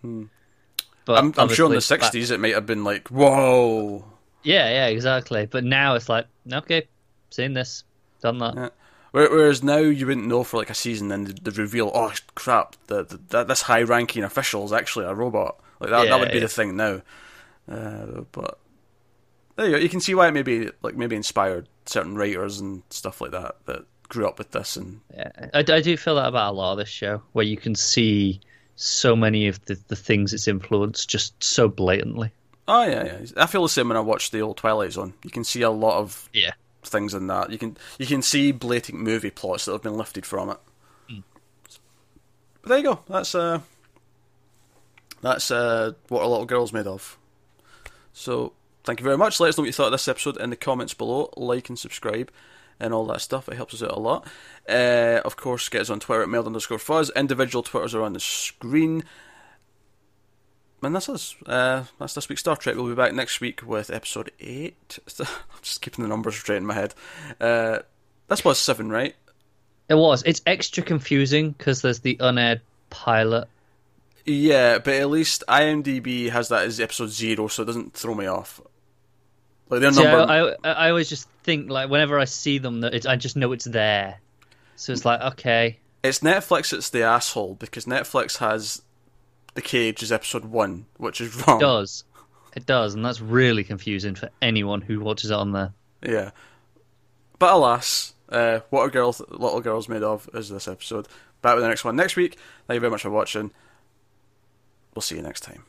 But. 1.05 1.17
I'm, 1.19 1.33
I'm 1.37 1.49
sure 1.49 1.65
in 1.65 1.71
the 1.71 1.77
obviously 1.77 1.97
back- 1.97 2.11
'60s 2.13 2.31
it 2.31 2.39
might 2.39 2.53
have 2.53 2.65
been 2.65 2.83
like, 2.83 3.07
"Whoa!" 3.09 4.05
yeah, 4.43 4.69
yeah, 4.69 4.87
exactly. 4.87 5.45
But 5.45 5.63
now 5.63 5.95
it's 5.95 6.09
like, 6.09 6.27
okay, 6.51 6.87
seen 7.29 7.53
this, 7.53 7.83
done 8.21 8.37
that. 8.39 8.55
Yeah. 8.55 8.69
Whereas 9.11 9.63
now 9.63 9.77
you 9.77 10.05
wouldn't 10.05 10.27
know 10.27 10.43
for 10.43 10.57
like 10.57 10.69
a 10.69 10.75
season, 10.75 11.11
and 11.11 11.27
the 11.29 11.51
reveal, 11.51 11.91
oh 11.95 12.13
crap, 12.35 12.75
the, 12.87 13.03
the, 13.05 13.19
that 13.29 13.47
this 13.47 13.63
high-ranking 13.63 14.23
official 14.23 14.63
is 14.65 14.71
actually 14.71 15.05
a 15.05 15.15
robot. 15.15 15.59
Like 15.79 15.89
that, 15.89 16.03
Yeah, 16.03 16.09
that 16.11 16.19
would 16.19 16.29
be 16.31 16.35
yeah. 16.35 16.41
the 16.43 16.47
thing 16.47 16.75
now. 16.75 17.01
Uh, 17.67 18.21
but 18.31 18.59
there 19.55 19.65
you 19.65 19.71
go. 19.73 19.77
You 19.77 19.89
can 19.89 19.99
see 19.99 20.13
why 20.13 20.27
it 20.27 20.33
maybe 20.33 20.69
like 20.83 20.95
maybe 20.95 21.15
inspired 21.15 21.67
certain 21.85 22.15
writers 22.15 22.59
and 22.59 22.83
stuff 22.91 23.19
like 23.19 23.31
that 23.31 23.55
that 23.65 23.85
grew 24.09 24.27
up 24.27 24.37
with 24.37 24.51
this 24.51 24.75
and 24.75 25.01
Yeah, 25.15 25.31
I, 25.53 25.59
I 25.59 25.81
do 25.81 25.97
feel 25.97 26.15
that 26.15 26.27
about 26.27 26.51
a 26.51 26.55
lot 26.55 26.73
of 26.73 26.77
this 26.77 26.89
show, 26.89 27.21
where 27.33 27.45
you 27.45 27.57
can 27.57 27.73
see 27.75 28.41
so 28.81 29.13
many 29.15 29.47
of 29.47 29.63
the, 29.65 29.77
the 29.89 29.95
things 29.95 30.33
it's 30.33 30.47
influenced 30.47 31.09
just 31.09 31.43
so 31.43 31.67
blatantly. 31.67 32.31
oh 32.67 32.83
yeah, 32.83 33.03
yeah. 33.05 33.25
I 33.35 33.45
feel 33.45 33.63
the 33.63 33.67
same 33.69 33.89
when 33.89 33.97
I 33.97 33.99
watch 34.01 34.31
the 34.31 34.39
old 34.39 34.55
Twilight 34.57 34.93
Zone. 34.93 35.13
You 35.23 35.29
can 35.31 35.43
see 35.43 35.61
a 35.63 35.69
lot 35.69 35.99
of 35.99 36.29
Yeah. 36.33 36.51
things 36.83 37.13
in 37.13 37.27
that. 37.27 37.51
You 37.51 37.57
can 37.57 37.75
you 37.97 38.05
can 38.05 38.21
see 38.21 38.51
blatant 38.53 39.01
movie 39.01 39.31
plots 39.31 39.65
that 39.65 39.73
have 39.73 39.81
been 39.83 39.97
lifted 39.97 40.25
from 40.25 40.49
it. 40.51 40.57
Hmm. 41.09 41.19
But 42.61 42.69
there 42.69 42.77
you 42.77 42.83
go. 42.85 42.99
That's 43.09 43.35
uh 43.35 43.59
that's 45.21 45.51
uh 45.51 45.91
what 46.07 46.23
a 46.23 46.27
little 46.27 46.45
girl's 46.45 46.71
made 46.71 46.87
of. 46.87 47.17
So 48.13 48.53
thank 48.85 48.99
you 48.99 49.03
very 49.03 49.17
much. 49.17 49.39
Let 49.41 49.49
us 49.49 49.57
know 49.57 49.63
what 49.63 49.67
you 49.67 49.73
thought 49.73 49.87
of 49.87 49.91
this 49.91 50.07
episode 50.07 50.37
in 50.37 50.49
the 50.51 50.55
comments 50.55 50.93
below. 50.93 51.33
Like 51.35 51.67
and 51.69 51.77
subscribe 51.77 52.31
and 52.79 52.93
all 52.93 53.05
that 53.07 53.21
stuff. 53.21 53.49
It 53.49 53.55
helps 53.55 53.73
us 53.73 53.83
out 53.83 53.91
a 53.91 53.99
lot. 53.99 54.27
Uh, 54.67 55.21
of 55.25 55.35
course, 55.35 55.67
get 55.69 55.81
us 55.81 55.89
on 55.89 55.99
Twitter 55.99 56.23
at 56.23 56.29
meld 56.29 56.47
underscore 56.47 56.79
fuzz. 56.79 57.11
Individual 57.15 57.63
Twitters 57.63 57.93
are 57.93 58.01
on 58.01 58.13
the 58.13 58.19
screen. 58.19 59.03
And 60.81 60.95
that's 60.95 61.09
us. 61.09 61.35
Uh, 61.45 61.83
that's 61.99 62.13
this 62.13 62.29
week's 62.29 62.41
Star 62.41 62.55
Trek. 62.55 62.75
We'll 62.75 62.87
be 62.87 62.95
back 62.95 63.13
next 63.13 63.41
week 63.41 63.61
with 63.65 63.89
episode 63.89 64.31
8. 64.39 64.99
I'm 65.19 65.25
just 65.61 65.81
keeping 65.81 66.03
the 66.03 66.09
numbers 66.09 66.35
straight 66.35 66.57
in 66.57 66.65
my 66.65 66.73
head. 66.73 66.93
Uh, 67.39 67.79
this 68.29 68.45
was 68.45 68.59
7, 68.59 68.89
right? 68.89 69.15
It 69.89 69.95
was. 69.95 70.23
It's 70.25 70.41
extra 70.45 70.83
confusing 70.83 71.51
because 71.51 71.81
there's 71.81 71.99
the 71.99 72.15
unaired 72.19 72.61
pilot. 72.89 73.47
Yeah, 74.25 74.77
but 74.77 74.93
at 74.93 75.09
least 75.09 75.43
IMDb 75.47 76.29
has 76.29 76.49
that 76.49 76.65
as 76.65 76.79
episode 76.79 77.09
0, 77.09 77.47
so 77.47 77.63
it 77.63 77.65
doesn't 77.65 77.93
throw 77.93 78.13
me 78.13 78.27
off. 78.27 78.61
Like 79.69 79.81
their 79.81 79.93
See, 79.93 80.03
number. 80.03 80.31
I, 80.31 80.69
I, 80.69 80.71
I 80.71 80.89
always 80.89 81.09
just 81.09 81.29
think, 81.43 81.69
like, 81.69 81.89
whenever 81.89 82.19
I 82.19 82.25
see 82.25 82.57
them, 82.57 82.81
that 82.81 82.93
it's, 82.93 83.05
I 83.05 83.15
just 83.15 83.35
know 83.35 83.51
it's 83.51 83.65
there. 83.65 84.19
So 84.75 84.91
it's 84.93 85.05
like, 85.05 85.21
okay. 85.33 85.77
It's 86.03 86.19
Netflix 86.19 86.71
It's 86.73 86.89
the 86.89 87.03
asshole 87.03 87.55
because 87.55 87.85
Netflix 87.85 88.37
has 88.37 88.81
The 89.53 89.61
Cage 89.61 90.01
as 90.01 90.11
episode 90.11 90.45
1, 90.45 90.85
which 90.97 91.21
is 91.21 91.35
wrong. 91.47 91.57
It 91.57 91.61
does. 91.61 92.03
It 92.55 92.65
does, 92.65 92.95
and 92.95 93.05
that's 93.05 93.21
really 93.21 93.63
confusing 93.63 94.15
for 94.15 94.29
anyone 94.41 94.81
who 94.81 94.99
watches 95.01 95.29
it 95.29 95.35
on 95.35 95.51
there. 95.51 95.73
Yeah. 96.01 96.31
But 97.37 97.53
alas, 97.53 98.13
uh, 98.29 98.61
what 98.69 98.85
a 98.85 98.89
girl, 98.89 99.15
little 99.29 99.61
girl's 99.61 99.87
made 99.87 100.03
of 100.03 100.27
is 100.33 100.49
this 100.49 100.67
episode. 100.67 101.07
Back 101.41 101.55
with 101.55 101.63
the 101.63 101.69
next 101.69 101.85
one 101.85 101.95
next 101.95 102.15
week. 102.15 102.37
Thank 102.67 102.77
you 102.77 102.81
very 102.81 102.91
much 102.91 103.03
for 103.03 103.11
watching. 103.11 103.51
We'll 104.95 105.01
see 105.01 105.15
you 105.15 105.21
next 105.21 105.41
time. 105.41 105.63